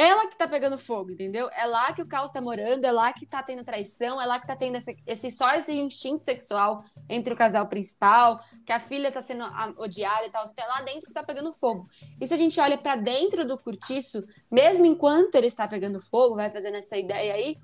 ela 0.00 0.28
que 0.28 0.38
tá 0.38 0.46
pegando 0.46 0.78
fogo, 0.78 1.10
entendeu? 1.10 1.50
É 1.52 1.66
lá 1.66 1.92
que 1.92 2.00
o 2.00 2.06
caos 2.06 2.30
tá 2.30 2.40
morando, 2.40 2.84
é 2.84 2.92
lá 2.92 3.12
que 3.12 3.26
tá 3.26 3.42
tendo 3.42 3.64
traição, 3.64 4.22
é 4.22 4.26
lá 4.26 4.38
que 4.38 4.46
tá 4.46 4.54
tendo 4.54 4.76
esse, 4.76 4.96
esse 5.04 5.28
só 5.32 5.52
esse 5.56 5.74
instinto 5.74 6.24
sexual 6.24 6.84
entre 7.08 7.34
o 7.34 7.36
casal 7.36 7.66
principal, 7.66 8.40
que 8.64 8.72
a 8.72 8.78
filha 8.78 9.10
tá 9.10 9.20
sendo 9.20 9.44
odiada 9.76 10.24
e 10.24 10.30
tal, 10.30 10.46
então 10.46 10.64
é 10.64 10.68
lá 10.68 10.82
dentro 10.82 11.08
que 11.08 11.12
tá 11.12 11.24
pegando 11.24 11.52
fogo. 11.52 11.88
E 12.20 12.28
se 12.28 12.32
a 12.32 12.36
gente 12.36 12.60
olha 12.60 12.78
para 12.78 12.94
dentro 12.94 13.44
do 13.44 13.58
cortiço, 13.58 14.22
mesmo 14.48 14.86
enquanto 14.86 15.34
ele 15.34 15.48
está 15.48 15.66
pegando 15.66 16.00
fogo, 16.00 16.36
vai 16.36 16.48
fazendo 16.48 16.76
essa 16.76 16.96
ideia 16.96 17.34
aí, 17.34 17.56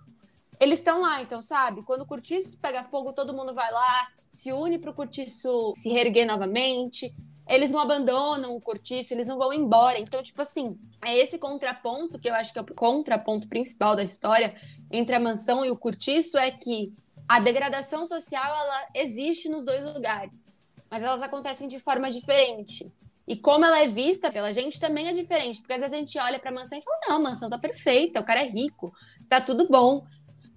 eles 0.59 0.81
estão 0.81 1.03
lá, 1.03 1.23
então, 1.23 1.41
sabe? 1.41 1.85
Quando 1.85 2.01
o 2.01 2.07
cortiço 2.07 2.59
pega 2.61 2.83
fogo, 2.83 3.13
todo 3.13 3.33
mundo 3.33 3.55
vai 3.55 3.71
lá, 3.71 4.09
se 4.33 4.53
une 4.53 4.81
pro 4.81 4.93
cortiço 4.93 5.73
se 5.77 5.89
reerguer 5.89 6.27
novamente. 6.27 7.15
Eles 7.49 7.71
não 7.71 7.81
abandonam 7.81 8.57
o 8.57 8.61
cortiço, 8.61 9.13
eles 9.13 9.29
não 9.29 9.39
vão 9.39 9.53
embora. 9.53 9.99
Então, 9.99 10.23
tipo 10.23 10.41
assim, 10.41 10.79
é 11.05 11.17
esse 11.19 11.39
contraponto 11.39 12.19
que 12.19 12.29
eu 12.29 12.35
acho 12.35 12.53
que 12.53 12.59
é 12.59 12.63
o 12.63 12.75
contraponto 12.75 13.49
principal 13.49 13.95
da 13.95 14.03
história 14.03 14.55
entre 14.91 15.15
a 15.15 15.21
mansão 15.21 15.65
e 15.65 15.71
o 15.71 15.77
cortiço 15.77 16.39
é 16.39 16.51
que 16.51 16.93
a 17.29 17.41
degradação 17.41 18.07
social 18.07 18.55
ela 18.55 18.87
existe 18.95 19.49
nos 19.49 19.65
dois 19.65 19.83
lugares, 19.83 20.59
mas 20.91 21.03
elas 21.03 21.23
acontecem 21.23 21.69
de 21.69 21.79
forma 21.79 22.11
diferente. 22.11 22.91
E 23.27 23.37
como 23.37 23.65
ela 23.65 23.81
é 23.81 23.89
vista 23.89 24.31
pela 24.31 24.53
gente 24.53 24.79
também 24.79 25.09
é 25.09 25.13
diferente, 25.13 25.61
porque 25.61 25.73
às 25.73 25.81
vezes 25.81 25.95
a 25.95 25.99
gente 25.99 26.19
olha 26.19 26.39
para 26.39 26.51
a 26.51 26.55
mansão 26.55 26.79
e 26.79 26.83
fala: 26.83 26.99
"Não, 27.09 27.17
a 27.17 27.21
mansão 27.31 27.49
tá 27.49 27.59
perfeita, 27.59 28.21
o 28.21 28.25
cara 28.25 28.43
é 28.43 28.49
rico, 28.49 28.93
tá 29.29 29.41
tudo 29.41 29.67
bom". 29.69 30.05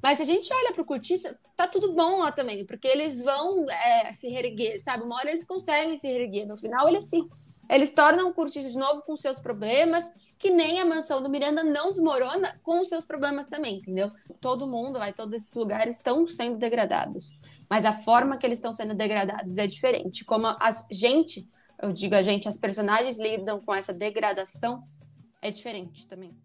Mas 0.01 0.17
se 0.17 0.23
a 0.23 0.25
gente 0.25 0.53
olha 0.53 0.71
para 0.71 0.81
o 0.81 0.85
cortiço, 0.85 1.27
tá 1.55 1.67
tudo 1.67 1.93
bom 1.93 2.19
lá 2.19 2.31
também, 2.31 2.65
porque 2.65 2.87
eles 2.87 3.23
vão 3.23 3.65
é, 3.69 4.13
se 4.13 4.29
reerguer, 4.29 4.81
sabe? 4.81 5.03
Uma 5.03 5.15
hora 5.15 5.31
eles 5.31 5.45
conseguem 5.45 5.97
se 5.97 6.07
reerguer, 6.07 6.47
no 6.47 6.55
final 6.55 6.87
eles 6.87 7.09
se 7.09 7.27
eles 7.69 7.93
tornam 7.93 8.29
o 8.29 8.33
cortiço 8.33 8.69
de 8.69 8.77
novo 8.77 9.01
com 9.01 9.17
seus 9.17 9.39
problemas, 9.39 10.05
que 10.39 10.49
nem 10.49 10.79
a 10.79 10.85
mansão 10.85 11.21
do 11.21 11.29
Miranda 11.29 11.63
não 11.63 11.91
desmorona 11.91 12.57
com 12.63 12.79
os 12.79 12.87
seus 12.87 13.03
problemas 13.03 13.47
também, 13.47 13.77
entendeu? 13.77 14.09
Todo 14.39 14.67
mundo, 14.67 14.99
vai, 14.99 15.11
todos 15.11 15.33
esses 15.33 15.53
lugares 15.55 15.97
estão 15.97 16.25
sendo 16.27 16.57
degradados, 16.57 17.37
mas 17.69 17.83
a 17.83 17.91
forma 17.91 18.37
que 18.37 18.45
eles 18.45 18.59
estão 18.59 18.73
sendo 18.73 18.93
degradados 18.93 19.57
é 19.57 19.67
diferente. 19.67 20.23
Como 20.23 20.47
a 20.47 20.71
gente, 20.89 21.47
eu 21.81 21.91
digo 21.91 22.15
a 22.15 22.21
gente, 22.21 22.47
as 22.47 22.57
personagens 22.57 23.19
lidam 23.19 23.59
com 23.59 23.73
essa 23.73 23.93
degradação 23.93 24.83
é 25.41 25.51
diferente 25.51 26.07
também. 26.07 26.35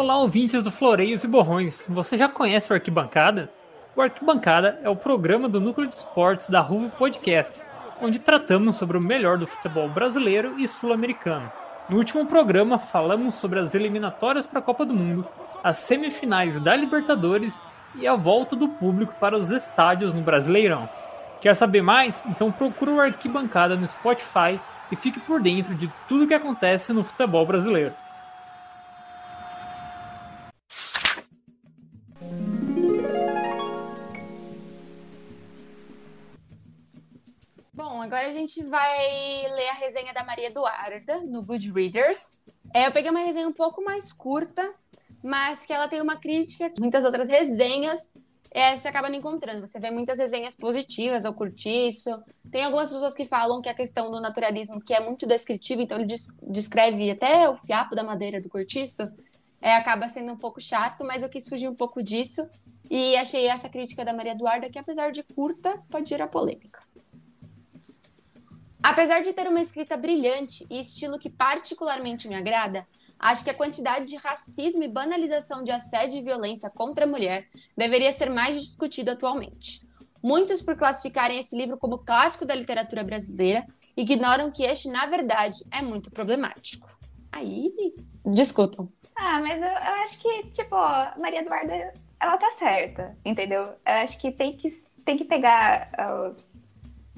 Olá, 0.00 0.16
ouvintes 0.16 0.62
do 0.62 0.70
Floreios 0.70 1.24
e 1.24 1.28
Borrões. 1.28 1.84
Você 1.88 2.16
já 2.16 2.28
conhece 2.28 2.72
o 2.72 2.74
Arquibancada? 2.74 3.50
O 3.94 4.00
Arquibancada 4.00 4.80
é 4.82 4.88
o 4.88 4.96
programa 4.96 5.48
do 5.48 5.60
Núcleo 5.60 5.86
de 5.86 5.94
Esportes 5.94 6.48
da 6.48 6.60
Ruvo 6.60 6.90
Podcast, 6.90 7.66
onde 8.00 8.18
tratamos 8.18 8.76
sobre 8.76 8.96
o 8.96 9.00
melhor 9.00 9.36
do 9.36 9.46
futebol 9.46 9.88
brasileiro 9.88 10.58
e 10.58 10.66
sul-americano. 10.66 11.52
No 11.88 11.98
último 11.98 12.24
programa, 12.24 12.78
falamos 12.78 13.34
sobre 13.34 13.58
as 13.58 13.74
eliminatórias 13.74 14.46
para 14.46 14.60
a 14.60 14.62
Copa 14.62 14.86
do 14.86 14.94
Mundo, 14.94 15.26
as 15.62 15.78
semifinais 15.78 16.58
da 16.60 16.74
Libertadores 16.74 17.60
e 17.94 18.06
a 18.06 18.14
volta 18.14 18.56
do 18.56 18.68
público 18.68 19.14
para 19.20 19.36
os 19.36 19.50
estádios 19.50 20.14
no 20.14 20.22
Brasileirão. 20.22 20.88
Quer 21.40 21.56
saber 21.56 21.80
mais? 21.80 22.22
Então 22.26 22.52
procura 22.52 22.90
o 22.90 23.00
Arquibancada 23.00 23.74
no 23.74 23.88
Spotify 23.88 24.60
e 24.92 24.96
fique 24.96 25.18
por 25.18 25.40
dentro 25.40 25.74
de 25.74 25.90
tudo 26.06 26.26
que 26.26 26.34
acontece 26.34 26.92
no 26.92 27.02
futebol 27.02 27.46
brasileiro. 27.46 27.94
Bom, 37.72 38.02
agora 38.02 38.28
a 38.28 38.32
gente 38.32 38.62
vai 38.64 38.98
ler 39.54 39.68
a 39.70 39.74
resenha 39.74 40.12
da 40.12 40.22
Maria 40.22 40.48
Eduarda 40.48 41.22
no 41.22 41.42
Goodreaders. 41.42 42.38
É, 42.74 42.86
eu 42.86 42.92
peguei 42.92 43.10
uma 43.10 43.20
resenha 43.20 43.48
um 43.48 43.52
pouco 43.52 43.82
mais 43.82 44.12
curta, 44.12 44.74
mas 45.22 45.64
que 45.64 45.72
ela 45.72 45.88
tem 45.88 46.02
uma 46.02 46.16
crítica 46.16 46.70
muitas 46.78 47.02
outras 47.02 47.28
resenhas 47.28 48.12
é, 48.50 48.76
você 48.76 48.88
acaba 48.88 49.08
não 49.08 49.16
encontrando. 49.16 49.64
Você 49.66 49.78
vê 49.78 49.90
muitas 49.90 50.18
resenhas 50.18 50.56
positivas 50.56 51.24
ao 51.24 51.32
curtiço. 51.32 52.10
Tem 52.50 52.64
algumas 52.64 52.90
pessoas 52.90 53.14
que 53.14 53.24
falam 53.24 53.62
que 53.62 53.68
a 53.68 53.74
questão 53.74 54.10
do 54.10 54.20
naturalismo, 54.20 54.80
que 54.80 54.92
é 54.92 55.00
muito 55.00 55.26
descritiva, 55.26 55.82
então 55.82 56.00
ele 56.00 56.12
descreve 56.42 57.10
até 57.10 57.48
o 57.48 57.56
fiapo 57.56 57.94
da 57.94 58.02
madeira 58.02 58.40
do 58.40 58.48
cortiço, 58.48 59.08
é, 59.62 59.74
acaba 59.74 60.08
sendo 60.08 60.32
um 60.32 60.36
pouco 60.36 60.60
chato, 60.60 61.04
mas 61.04 61.22
eu 61.22 61.28
quis 61.28 61.48
fugir 61.48 61.68
um 61.68 61.74
pouco 61.74 62.02
disso. 62.02 62.48
E 62.90 63.16
achei 63.16 63.46
essa 63.46 63.68
crítica 63.68 64.04
da 64.04 64.12
Maria 64.12 64.32
Eduarda, 64.32 64.68
que 64.68 64.78
apesar 64.78 65.12
de 65.12 65.22
curta, 65.22 65.80
pode 65.88 66.08
gerar 66.08 66.26
polêmica. 66.26 66.80
Apesar 68.82 69.22
de 69.22 69.32
ter 69.32 69.46
uma 69.46 69.60
escrita 69.60 69.96
brilhante 69.96 70.66
e 70.68 70.80
estilo 70.80 71.18
que 71.18 71.30
particularmente 71.30 72.26
me 72.26 72.34
agrada, 72.34 72.84
acho 73.20 73.44
que 73.44 73.50
a 73.50 73.54
quantidade 73.54 74.06
de 74.06 74.16
racismo 74.16 74.82
e 74.82 74.88
banalização 74.88 75.62
de 75.62 75.70
assédio 75.70 76.18
e 76.18 76.22
violência 76.22 76.70
contra 76.70 77.04
a 77.04 77.08
mulher 77.08 77.48
deveria 77.76 78.10
ser 78.12 78.30
mais 78.30 78.58
discutida 78.58 79.12
atualmente. 79.12 79.86
Muitos, 80.22 80.62
por 80.62 80.76
classificarem 80.76 81.38
esse 81.38 81.54
livro 81.54 81.76
como 81.76 81.98
clássico 81.98 82.46
da 82.46 82.54
literatura 82.54 83.04
brasileira, 83.04 83.66
ignoram 83.96 84.50
que 84.50 84.64
este, 84.64 84.88
na 84.88 85.06
verdade, 85.06 85.64
é 85.70 85.82
muito 85.82 86.10
problemático. 86.10 86.88
Aí, 87.30 87.72
discutam. 88.24 88.90
Ah, 89.14 89.38
mas 89.40 89.60
eu, 89.60 89.68
eu 89.68 90.02
acho 90.02 90.18
que, 90.18 90.44
tipo, 90.48 90.76
Maria 91.18 91.40
Eduarda, 91.40 91.92
ela 92.18 92.38
tá 92.38 92.50
certa, 92.58 93.16
entendeu? 93.24 93.62
Eu 93.62 93.94
acho 94.02 94.18
que 94.18 94.32
tem 94.32 94.56
que, 94.56 94.70
tem 95.04 95.16
que 95.16 95.24
pegar 95.24 95.90
os, 96.26 96.52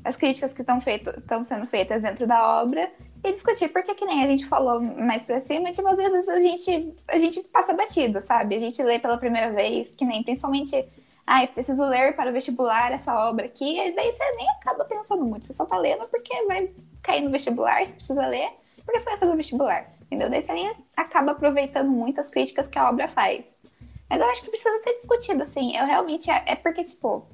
as 0.04 0.16
críticas 0.16 0.52
que 0.52 0.62
estão 0.62 1.44
sendo 1.44 1.66
feitas 1.66 2.02
dentro 2.02 2.26
da 2.26 2.60
obra 2.60 2.92
e 3.24 3.30
discutir, 3.30 3.68
porque 3.68 3.94
que 3.94 4.04
nem 4.04 4.24
a 4.24 4.26
gente 4.26 4.46
falou 4.46 4.80
mais 4.80 5.24
pra 5.24 5.40
cima, 5.40 5.70
tipo, 5.70 5.87
às 5.87 5.96
vezes 5.96 6.28
a 6.28 6.40
gente, 6.40 6.94
a 7.06 7.18
gente 7.18 7.40
passa 7.44 7.72
batido, 7.72 8.20
sabe? 8.20 8.56
A 8.56 8.61
gente 8.61 8.82
lê 8.82 8.98
pela 8.98 9.16
primeira 9.16 9.52
vez, 9.52 9.94
que 9.94 10.04
nem 10.04 10.22
principalmente, 10.22 10.74
ai, 11.26 11.44
ah, 11.44 11.46
preciso 11.46 11.85
ler 11.85 12.16
para 12.16 12.30
o 12.30 12.32
vestibular 12.32 12.90
essa 12.90 13.14
obra 13.28 13.46
aqui, 13.46 13.78
e 13.78 13.92
daí 13.92 14.12
você 14.12 14.32
nem 14.37 14.50
acaba 14.50 14.85
pensando 14.85 15.24
muito, 15.24 15.46
você 15.46 15.54
só 15.54 15.64
tá 15.64 15.76
lendo 15.78 16.06
porque 16.08 16.46
vai 16.46 16.70
cair 17.02 17.22
no 17.22 17.30
vestibular, 17.30 17.85
você 17.85 17.92
precisa 17.92 18.26
ler, 18.26 18.50
porque 18.85 18.98
você 18.98 19.11
vai 19.11 19.18
fazer 19.18 19.32
o 19.32 19.37
vestibular, 19.37 19.92
entendeu? 20.06 20.28
Daí 20.28 20.42
você 20.42 20.52
nem 20.52 20.72
acaba 20.96 21.32
aproveitando 21.32 21.90
muitas 21.90 22.28
críticas 22.28 22.66
que 22.66 22.78
a 22.78 22.88
obra 22.88 23.06
faz. 23.08 23.44
Mas 24.11 24.20
eu 24.20 24.28
acho 24.28 24.42
que 24.42 24.50
precisa 24.50 24.82
ser 24.82 24.94
discutido, 24.94 25.42
assim, 25.42 25.76
eu 25.76 25.87
realmente, 25.87 26.28
é 26.30 26.56
porque, 26.56 26.82
tipo, 26.85 27.24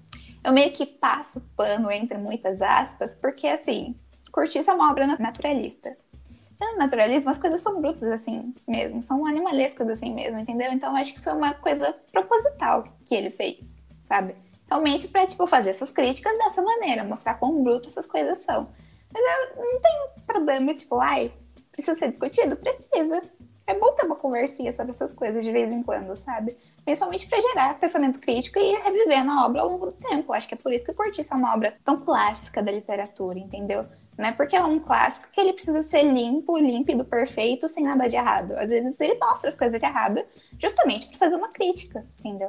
eu 0.45 0.53
meio 0.53 0.71
que 0.73 0.87
passo 0.87 1.41
pano 1.57 1.91
entre 1.91 2.17
muitas 2.19 2.63
aspas, 2.63 3.15
porque 3.15 3.47
assim, 3.47 3.97
Cortiça 4.31 4.71
é 4.71 4.75
uma 4.75 4.91
obra 4.91 5.07
naturalista. 5.07 5.97
No 6.61 6.77
naturalismo, 6.77 7.31
as 7.31 7.39
coisas 7.39 7.61
são 7.61 7.81
brutas 7.81 8.11
assim 8.11 8.53
mesmo, 8.67 9.01
são 9.03 9.25
animalescas 9.25 9.89
assim 9.89 10.13
mesmo, 10.13 10.41
entendeu? 10.41 10.73
Então, 10.73 10.95
acho 10.97 11.15
que 11.15 11.21
foi 11.21 11.33
uma 11.33 11.55
coisa 11.55 11.95
proposital 12.11 12.85
que 13.05 13.15
ele 13.15 13.31
fez, 13.31 13.77
sabe? 14.09 14.35
Realmente 14.69 15.07
pra, 15.09 15.27
tipo, 15.27 15.47
fazer 15.47 15.71
essas 15.71 15.91
críticas 15.91 16.37
dessa 16.37 16.61
maneira, 16.61 17.05
mostrar 17.05 17.35
quão 17.35 17.63
brutas 17.63 17.93
essas 17.93 18.07
coisas 18.07 18.41
são. 18.41 18.69
Mas 19.13 19.23
eu 19.57 19.65
não 19.65 19.81
tenho 19.81 20.09
problema, 20.27 20.75
tipo, 20.75 20.99
ai, 20.99 21.33
precisa 21.71 21.97
ser 21.97 22.09
discutido? 22.09 22.57
Precisa. 22.57 23.23
É 23.67 23.75
bom 23.75 23.93
ter 23.93 24.07
uma 24.07 24.17
conversinha 24.17 24.73
sobre 24.73 24.93
essas 24.93 25.13
coisas 25.13 25.45
de 25.45 25.53
vez 25.53 25.71
em 25.73 25.83
quando, 25.83 26.17
sabe? 26.17 26.57
Principalmente 26.85 27.29
para 27.29 27.41
gerar 27.41 27.79
pensamento 27.79 28.19
crítico 28.19 28.59
e 28.59 28.77
reviver 28.77 29.23
na 29.25 29.45
obra 29.45 29.61
ao 29.61 29.69
longo 29.69 29.87
do 29.87 29.93
tempo. 29.93 30.33
Acho 30.33 30.49
que 30.49 30.55
é 30.55 30.57
por 30.57 30.73
isso 30.73 30.87
que 30.87 30.95
Cortiça 30.95 31.35
é 31.35 31.37
uma 31.37 31.55
obra 31.55 31.77
tão 31.85 32.01
clássica 32.01 32.63
da 32.63 32.73
literatura, 32.73 33.39
entendeu? 33.39 33.87
Não 34.19 34.27
é 34.27 34.33
porque 34.33 34.57
é 34.57 34.65
um 34.65 34.81
clássico 34.81 35.29
que 35.33 35.41
ele 35.41 35.53
precisa 35.53 35.81
ser 35.85 36.03
limpo, 36.03 36.59
límpido, 36.59 37.05
perfeito, 37.05 37.69
sem 37.69 37.85
nada 37.85 38.09
de 38.09 38.17
errado. 38.17 38.59
Às 38.59 38.69
vezes 38.71 39.01
ele 39.01 39.15
mostra 39.15 39.49
as 39.49 39.57
coisas 39.57 39.79
de 39.79 39.87
errado 39.87 40.25
justamente 40.59 41.09
para 41.09 41.19
fazer 41.19 41.37
uma 41.37 41.49
crítica, 41.49 42.05
entendeu? 42.19 42.49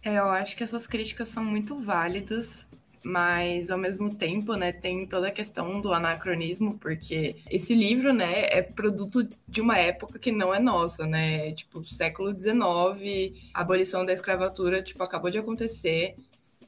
É, 0.00 0.16
eu 0.16 0.30
acho 0.30 0.56
que 0.56 0.62
essas 0.62 0.86
críticas 0.86 1.28
são 1.28 1.44
muito 1.44 1.76
válidas 1.76 2.68
mas 3.06 3.70
ao 3.70 3.78
mesmo 3.78 4.12
tempo, 4.12 4.54
né, 4.54 4.72
tem 4.72 5.06
toda 5.06 5.28
a 5.28 5.30
questão 5.30 5.80
do 5.80 5.92
anacronismo, 5.92 6.76
porque 6.76 7.36
esse 7.48 7.72
livro, 7.72 8.12
né, 8.12 8.46
é 8.50 8.60
produto 8.60 9.26
de 9.46 9.60
uma 9.60 9.78
época 9.78 10.18
que 10.18 10.32
não 10.32 10.52
é 10.52 10.58
nossa, 10.58 11.06
né, 11.06 11.52
tipo, 11.52 11.84
século 11.84 12.36
XIX, 12.36 13.32
a 13.54 13.60
abolição 13.60 14.04
da 14.04 14.12
escravatura, 14.12 14.82
tipo, 14.82 15.02
acabou 15.04 15.30
de 15.30 15.38
acontecer, 15.38 16.16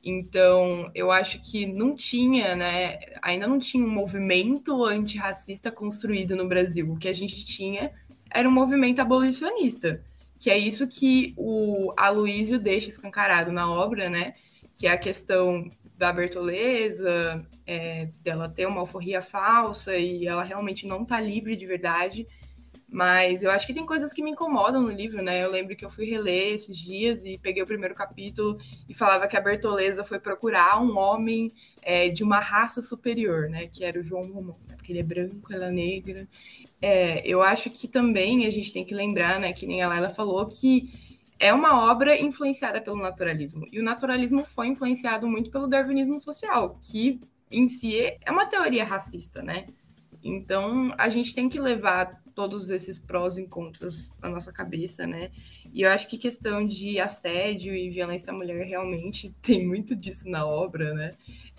então, 0.05 0.91
eu 0.95 1.11
acho 1.11 1.41
que 1.43 1.67
não 1.67 1.95
tinha, 1.95 2.55
né, 2.55 2.99
ainda 3.23 3.47
não 3.47 3.59
tinha 3.59 3.85
um 3.85 3.91
movimento 3.91 4.85
antirracista 4.85 5.71
construído 5.71 6.37
no 6.37 6.47
Brasil, 6.47 6.91
o 6.93 6.99
que 6.99 7.09
a 7.09 7.13
gente 7.13 7.45
tinha 7.45 7.93
era 8.31 8.49
um 8.49 8.53
movimento 8.53 9.01
abolicionista, 9.01 10.03
que 10.39 10.51
é 10.51 10.57
isso 10.57 10.87
que 10.87 11.35
o 11.37 11.93
Aloísio 11.97 12.61
deixa 12.61 12.89
escancarado 12.89 13.51
na 13.51 13.71
obra, 13.71 14.09
né, 14.09 14.35
que 14.77 14.87
é 14.87 14.93
a 14.93 14.99
questão 14.99 15.69
da 15.97 16.13
Bertoleza, 16.13 17.45
é, 17.67 18.09
dela 18.23 18.49
ter 18.49 18.67
uma 18.67 18.81
alforria 18.81 19.21
falsa 19.21 19.97
e 19.97 20.27
ela 20.27 20.45
realmente 20.45 20.87
não 20.87 21.05
tá 21.05 21.19
livre 21.19 21.57
de 21.57 21.67
verdade. 21.67 22.27
Mas 22.91 23.43
eu 23.43 23.51
acho 23.51 23.67
que 23.67 23.75
tem 23.75 23.85
coisas 23.85 24.15
que 24.15 24.23
me 24.23 24.31
incomodam 24.31 24.83
no 24.83 24.91
livro, 24.91 25.23
né? 25.23 25.45
Eu 25.45 25.51
lembro 25.51 25.77
que 25.77 25.85
eu 25.85 25.91
fui 25.91 26.07
reler 26.07 26.55
esses 26.55 26.77
dias 26.77 27.23
e 27.23 27.37
peguei 27.37 27.63
o 27.63 27.67
primeiro 27.67 27.95
capítulo 27.95 28.59
e 28.89 28.95
falava 28.95 29.29
que 29.29 29.37
a 29.37 29.41
Bertoleza 29.41 30.03
foi 30.03 30.19
procurar 30.19 30.83
um 30.83 30.97
homem 30.97 31.51
é, 31.83 32.09
de 32.09 32.25
uma 32.25 32.41
raça 32.41 32.81
superior, 32.81 33.51
né? 33.51 33.67
Que 33.67 33.85
era 33.85 34.01
o 34.01 34.03
João 34.03 34.23
Romão, 34.23 34.57
né? 34.67 34.75
porque 34.75 34.93
ele 34.93 35.01
é 35.01 35.03
branco, 35.03 35.53
ela 35.53 35.67
é 35.67 35.71
negra. 35.71 36.27
É, 36.81 37.21
eu 37.29 37.43
acho 37.43 37.69
que 37.69 37.87
também 37.87 38.47
a 38.47 38.51
gente 38.51 38.73
tem 38.73 38.87
que 38.87 38.95
lembrar, 38.95 39.39
né? 39.39 39.53
Que 39.53 39.67
nem 39.67 39.83
a 39.83 39.89
Laila 39.89 40.09
falou, 40.09 40.47
que 40.47 40.91
é 41.39 41.53
uma 41.53 41.91
obra 41.91 42.19
influenciada 42.19 42.81
pelo 42.81 42.97
naturalismo. 42.97 43.67
E 43.71 43.79
o 43.79 43.85
naturalismo 43.85 44.43
foi 44.43 44.69
influenciado 44.69 45.29
muito 45.29 45.51
pelo 45.51 45.67
darwinismo 45.67 46.19
social, 46.19 46.81
que 46.83 47.21
em 47.51 47.69
si 47.69 47.99
é 47.99 48.31
uma 48.31 48.47
teoria 48.47 48.85
racista, 48.85 49.43
né? 49.43 49.67
Então 50.23 50.93
a 50.99 51.09
gente 51.09 51.35
tem 51.35 51.49
que 51.49 51.61
levar 51.61 52.21
todos 52.39 52.71
esses 52.71 53.01
prós 53.01 53.37
e 53.37 53.45
contras 53.49 54.13
na 54.23 54.29
nossa 54.29 54.53
cabeça, 54.53 55.05
né? 55.09 55.33
E 55.73 55.83
eu 55.83 55.91
acho 55.91 56.07
que 56.07 56.17
questão 56.17 56.65
de 56.65 57.01
assédio 57.01 57.75
e 57.75 57.91
violência 57.91 58.33
à 58.33 58.37
mulher 58.37 58.65
realmente 58.65 59.35
tem 59.43 59.67
muito 59.67 59.97
disso 59.97 60.31
na 60.31 60.47
obra, 60.47 60.95
né? 60.95 61.11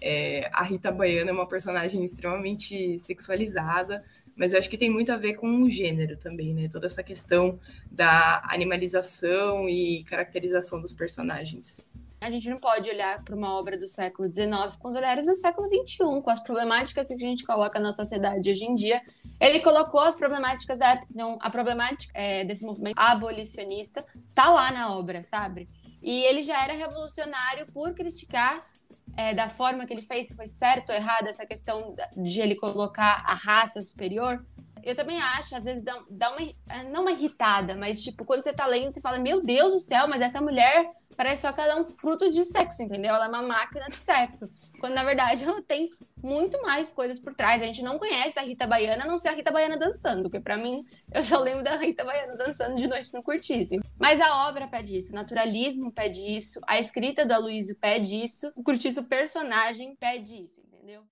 É, 0.01 0.49
a 0.53 0.63
Rita 0.63 0.89
Baiana 0.89 1.31
é 1.31 1.33
uma 1.33 1.45
personagem 1.45 2.01
extremamente 2.01 2.97
sexualizada, 2.97 4.01
mas 4.37 4.53
eu 4.53 4.59
acho 4.59 4.69
que 4.69 4.77
tem 4.77 4.89
muito 4.89 5.11
a 5.11 5.17
ver 5.17 5.33
com 5.33 5.63
o 5.63 5.69
gênero 5.69 6.15
também, 6.15 6.53
né? 6.53 6.69
Toda 6.69 6.85
essa 6.85 7.03
questão 7.03 7.59
da 7.91 8.41
animalização 8.45 9.67
e 9.67 10.05
caracterização 10.05 10.79
dos 10.81 10.93
personagens. 10.93 11.85
A 12.21 12.29
gente 12.29 12.49
não 12.49 12.57
pode 12.57 12.89
olhar 12.89 13.23
para 13.23 13.35
uma 13.35 13.57
obra 13.57 13.77
do 13.77 13.87
século 13.87 14.29
XIX 14.31 14.75
com 14.77 14.89
os 14.89 14.95
olhares 14.95 15.25
do 15.25 15.35
século 15.35 15.67
XXI, 15.67 16.21
com 16.21 16.29
as 16.29 16.43
problemáticas 16.43 17.07
que 17.07 17.13
a 17.13 17.17
gente 17.17 17.45
coloca 17.45 17.79
na 17.79 17.93
sociedade 17.93 18.51
hoje 18.51 18.65
em 18.65 18.75
dia. 18.75 19.01
Ele 19.39 19.61
colocou 19.61 20.01
as 20.01 20.15
problemáticas 20.15 20.77
da 20.77 20.89
época, 20.89 21.07
então 21.11 21.37
a 21.39 21.49
problemática 21.49 22.11
é, 22.13 22.43
desse 22.43 22.65
movimento 22.65 22.95
abolicionista 22.97 24.05
tá 24.35 24.49
lá 24.49 24.69
na 24.71 24.97
obra, 24.97 25.23
sabe? 25.23 25.69
E 26.01 26.23
ele 26.23 26.43
já 26.43 26.61
era 26.61 26.73
revolucionário 26.73 27.67
por 27.71 27.93
criticar 27.93 28.67
é, 29.15 29.33
da 29.33 29.49
forma 29.49 29.85
que 29.85 29.93
ele 29.93 30.01
fez, 30.01 30.27
se 30.27 30.35
foi 30.35 30.49
certo 30.49 30.89
ou 30.89 30.95
errado, 30.95 31.27
essa 31.27 31.45
questão 31.45 31.95
de 32.17 32.41
ele 32.41 32.55
colocar 32.55 33.23
a 33.25 33.33
raça 33.33 33.81
superior. 33.81 34.45
Eu 34.83 34.95
também 34.95 35.19
acho, 35.19 35.55
às 35.55 35.63
vezes, 35.63 35.83
dá, 35.83 36.01
dá 36.09 36.31
uma, 36.31 36.83
não 36.91 37.01
uma 37.01 37.11
irritada, 37.11 37.75
mas 37.75 38.01
tipo, 38.01 38.25
quando 38.25 38.43
você 38.43 38.53
tá 38.53 38.65
lendo, 38.65 38.93
você 38.93 39.01
fala, 39.01 39.19
meu 39.19 39.41
Deus 39.41 39.73
do 39.73 39.79
céu, 39.79 40.07
mas 40.07 40.21
essa 40.21 40.41
mulher 40.41 40.83
parece 41.15 41.41
só 41.41 41.51
que 41.51 41.61
ela 41.61 41.73
é 41.73 41.75
um 41.75 41.85
fruto 41.85 42.29
de 42.31 42.43
sexo, 42.45 42.81
entendeu? 42.81 43.13
Ela 43.13 43.25
é 43.25 43.29
uma 43.29 43.41
máquina 43.41 43.87
de 43.87 43.97
sexo. 43.97 44.49
Quando 44.79 44.93
na 44.93 45.03
verdade 45.03 45.43
ela 45.45 45.61
tem 45.61 45.89
muito 46.21 46.61
mais 46.61 46.91
coisas 46.91 47.19
por 47.19 47.33
trás. 47.35 47.61
A 47.61 47.65
gente 47.65 47.83
não 47.83 47.99
conhece 47.99 48.39
a 48.39 48.41
Rita 48.41 48.65
Baiana, 48.65 49.03
a 49.03 49.07
não 49.07 49.19
ser 49.19 49.29
a 49.29 49.33
Rita 49.33 49.51
Baiana 49.51 49.77
dançando, 49.77 50.23
porque 50.23 50.39
para 50.39 50.57
mim 50.57 50.83
eu 51.13 51.23
só 51.23 51.39
lembro 51.39 51.63
da 51.63 51.75
Rita 51.75 52.03
Baiana 52.03 52.35
dançando 52.35 52.75
de 52.75 52.87
noite 52.87 53.13
no 53.13 53.21
curtíssimo. 53.21 53.83
Mas 53.99 54.19
a 54.21 54.47
obra 54.47 54.67
pede 54.67 54.97
isso, 54.97 55.11
o 55.11 55.15
naturalismo 55.15 55.91
pede 55.91 56.21
isso, 56.21 56.59
a 56.67 56.79
escrita 56.79 57.25
do 57.25 57.33
Aloysio 57.33 57.75
pede 57.75 58.23
isso, 58.23 58.51
o 58.55 58.63
curtiço 58.63 59.03
personagem 59.03 59.95
pede 59.95 60.43
isso, 60.43 60.61
entendeu? 60.61 61.03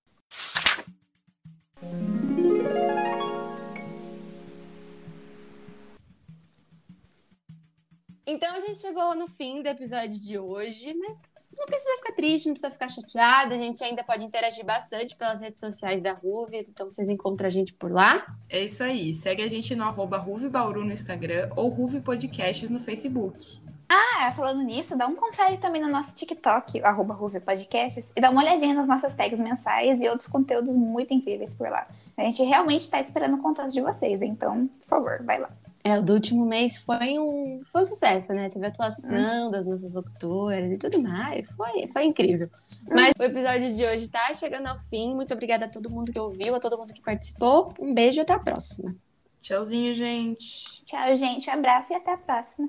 Então 8.30 8.54
a 8.54 8.60
gente 8.60 8.78
chegou 8.78 9.14
no 9.14 9.26
fim 9.26 9.62
do 9.62 9.68
episódio 9.70 10.20
de 10.20 10.38
hoje, 10.38 10.92
mas 10.92 11.22
não 11.56 11.64
precisa 11.64 11.96
ficar 11.96 12.12
triste, 12.12 12.44
não 12.44 12.52
precisa 12.52 12.70
ficar 12.70 12.90
chateada. 12.90 13.54
A 13.54 13.58
gente 13.58 13.82
ainda 13.82 14.04
pode 14.04 14.22
interagir 14.22 14.66
bastante 14.66 15.16
pelas 15.16 15.40
redes 15.40 15.58
sociais 15.58 16.02
da 16.02 16.12
Ruve, 16.12 16.58
então 16.68 16.92
vocês 16.92 17.08
encontram 17.08 17.46
a 17.46 17.50
gente 17.50 17.72
por 17.72 17.90
lá. 17.90 18.26
É 18.50 18.62
isso 18.62 18.84
aí. 18.84 19.14
Segue 19.14 19.40
a 19.40 19.48
gente 19.48 19.74
no 19.74 19.82
arroba 19.82 20.18
Bauru 20.18 20.84
no 20.84 20.92
Instagram 20.92 21.48
ou 21.56 21.70
Ruve 21.70 22.02
Podcasts 22.02 22.68
no 22.68 22.78
Facebook. 22.78 23.62
Ah, 23.88 24.30
falando 24.36 24.60
nisso, 24.60 24.94
dá 24.94 25.06
um 25.06 25.16
confere 25.16 25.56
também 25.56 25.80
no 25.80 25.88
nosso 25.88 26.14
TikTok, 26.14 26.82
arroba 26.82 27.14
Ruve 27.14 27.40
Podcasts, 27.40 28.12
e 28.14 28.20
dá 28.20 28.28
uma 28.28 28.42
olhadinha 28.42 28.74
nas 28.74 28.88
nossas 28.88 29.14
tags 29.14 29.40
mensais 29.40 30.02
e 30.02 30.06
outros 30.06 30.28
conteúdos 30.28 30.76
muito 30.76 31.14
incríveis 31.14 31.54
por 31.54 31.70
lá. 31.70 31.88
A 32.14 32.24
gente 32.24 32.42
realmente 32.42 32.82
está 32.82 33.00
esperando 33.00 33.36
o 33.36 33.42
contato 33.42 33.72
de 33.72 33.80
vocês, 33.80 34.20
então, 34.20 34.66
por 34.66 34.86
favor, 34.86 35.22
vai 35.24 35.40
lá. 35.40 35.48
É, 35.88 35.98
o 35.98 36.02
do 36.02 36.12
último 36.12 36.44
mês 36.44 36.76
foi 36.76 37.18
um, 37.18 37.62
foi 37.72 37.80
um 37.80 37.84
sucesso, 37.84 38.34
né? 38.34 38.50
Teve 38.50 38.66
atuação 38.66 39.46
uhum. 39.46 39.50
das 39.50 39.64
nossas 39.64 39.94
locutoras 39.94 40.70
e 40.70 40.76
tudo 40.76 41.00
mais. 41.02 41.50
Foi, 41.52 41.88
foi 41.88 42.04
incrível. 42.04 42.46
Uhum. 42.86 42.94
Mas 42.94 43.14
o 43.18 43.22
episódio 43.22 43.74
de 43.74 43.86
hoje 43.86 44.06
tá 44.06 44.34
chegando 44.34 44.66
ao 44.66 44.76
fim. 44.76 45.14
Muito 45.14 45.32
obrigada 45.32 45.64
a 45.64 45.70
todo 45.70 45.88
mundo 45.88 46.12
que 46.12 46.18
ouviu, 46.18 46.54
a 46.54 46.60
todo 46.60 46.76
mundo 46.76 46.92
que 46.92 47.00
participou. 47.00 47.72
Um 47.80 47.94
beijo 47.94 48.18
e 48.18 48.20
até 48.20 48.34
a 48.34 48.38
próxima. 48.38 48.94
Tchauzinho, 49.40 49.94
gente. 49.94 50.84
Tchau, 50.84 51.16
gente. 51.16 51.48
Um 51.48 51.54
abraço 51.54 51.94
e 51.94 51.96
até 51.96 52.12
a 52.12 52.18
próxima. 52.18 52.68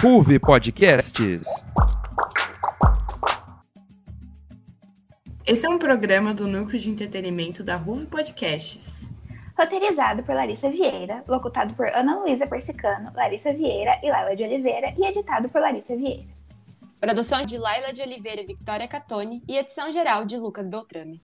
Ruve 0.00 0.38
Podcasts. 0.38 1.62
Esse 5.44 5.66
é 5.66 5.68
um 5.68 5.78
programa 5.78 6.32
do 6.32 6.46
Núcleo 6.46 6.80
de 6.80 6.88
Entretenimento 6.88 7.62
da 7.62 7.76
Ruve 7.76 8.06
Podcasts. 8.06 8.97
Roteirizado 9.58 10.22
por 10.22 10.36
Larissa 10.36 10.70
Vieira, 10.70 11.24
locutado 11.26 11.74
por 11.74 11.88
Ana 11.88 12.20
Luísa 12.20 12.46
Persicano, 12.46 13.10
Larissa 13.12 13.52
Vieira 13.52 13.98
e 14.04 14.08
Laila 14.08 14.36
de 14.36 14.44
Oliveira 14.44 14.94
e 14.96 15.04
editado 15.04 15.48
por 15.48 15.60
Larissa 15.60 15.96
Vieira. 15.96 16.28
Produção 17.00 17.42
de 17.42 17.58
Laila 17.58 17.92
de 17.92 18.00
Oliveira 18.00 18.40
e 18.40 18.46
Victoria 18.46 18.86
Catone 18.86 19.42
e 19.48 19.58
edição 19.58 19.90
geral 19.90 20.24
de 20.24 20.36
Lucas 20.36 20.68
Beltrame. 20.68 21.16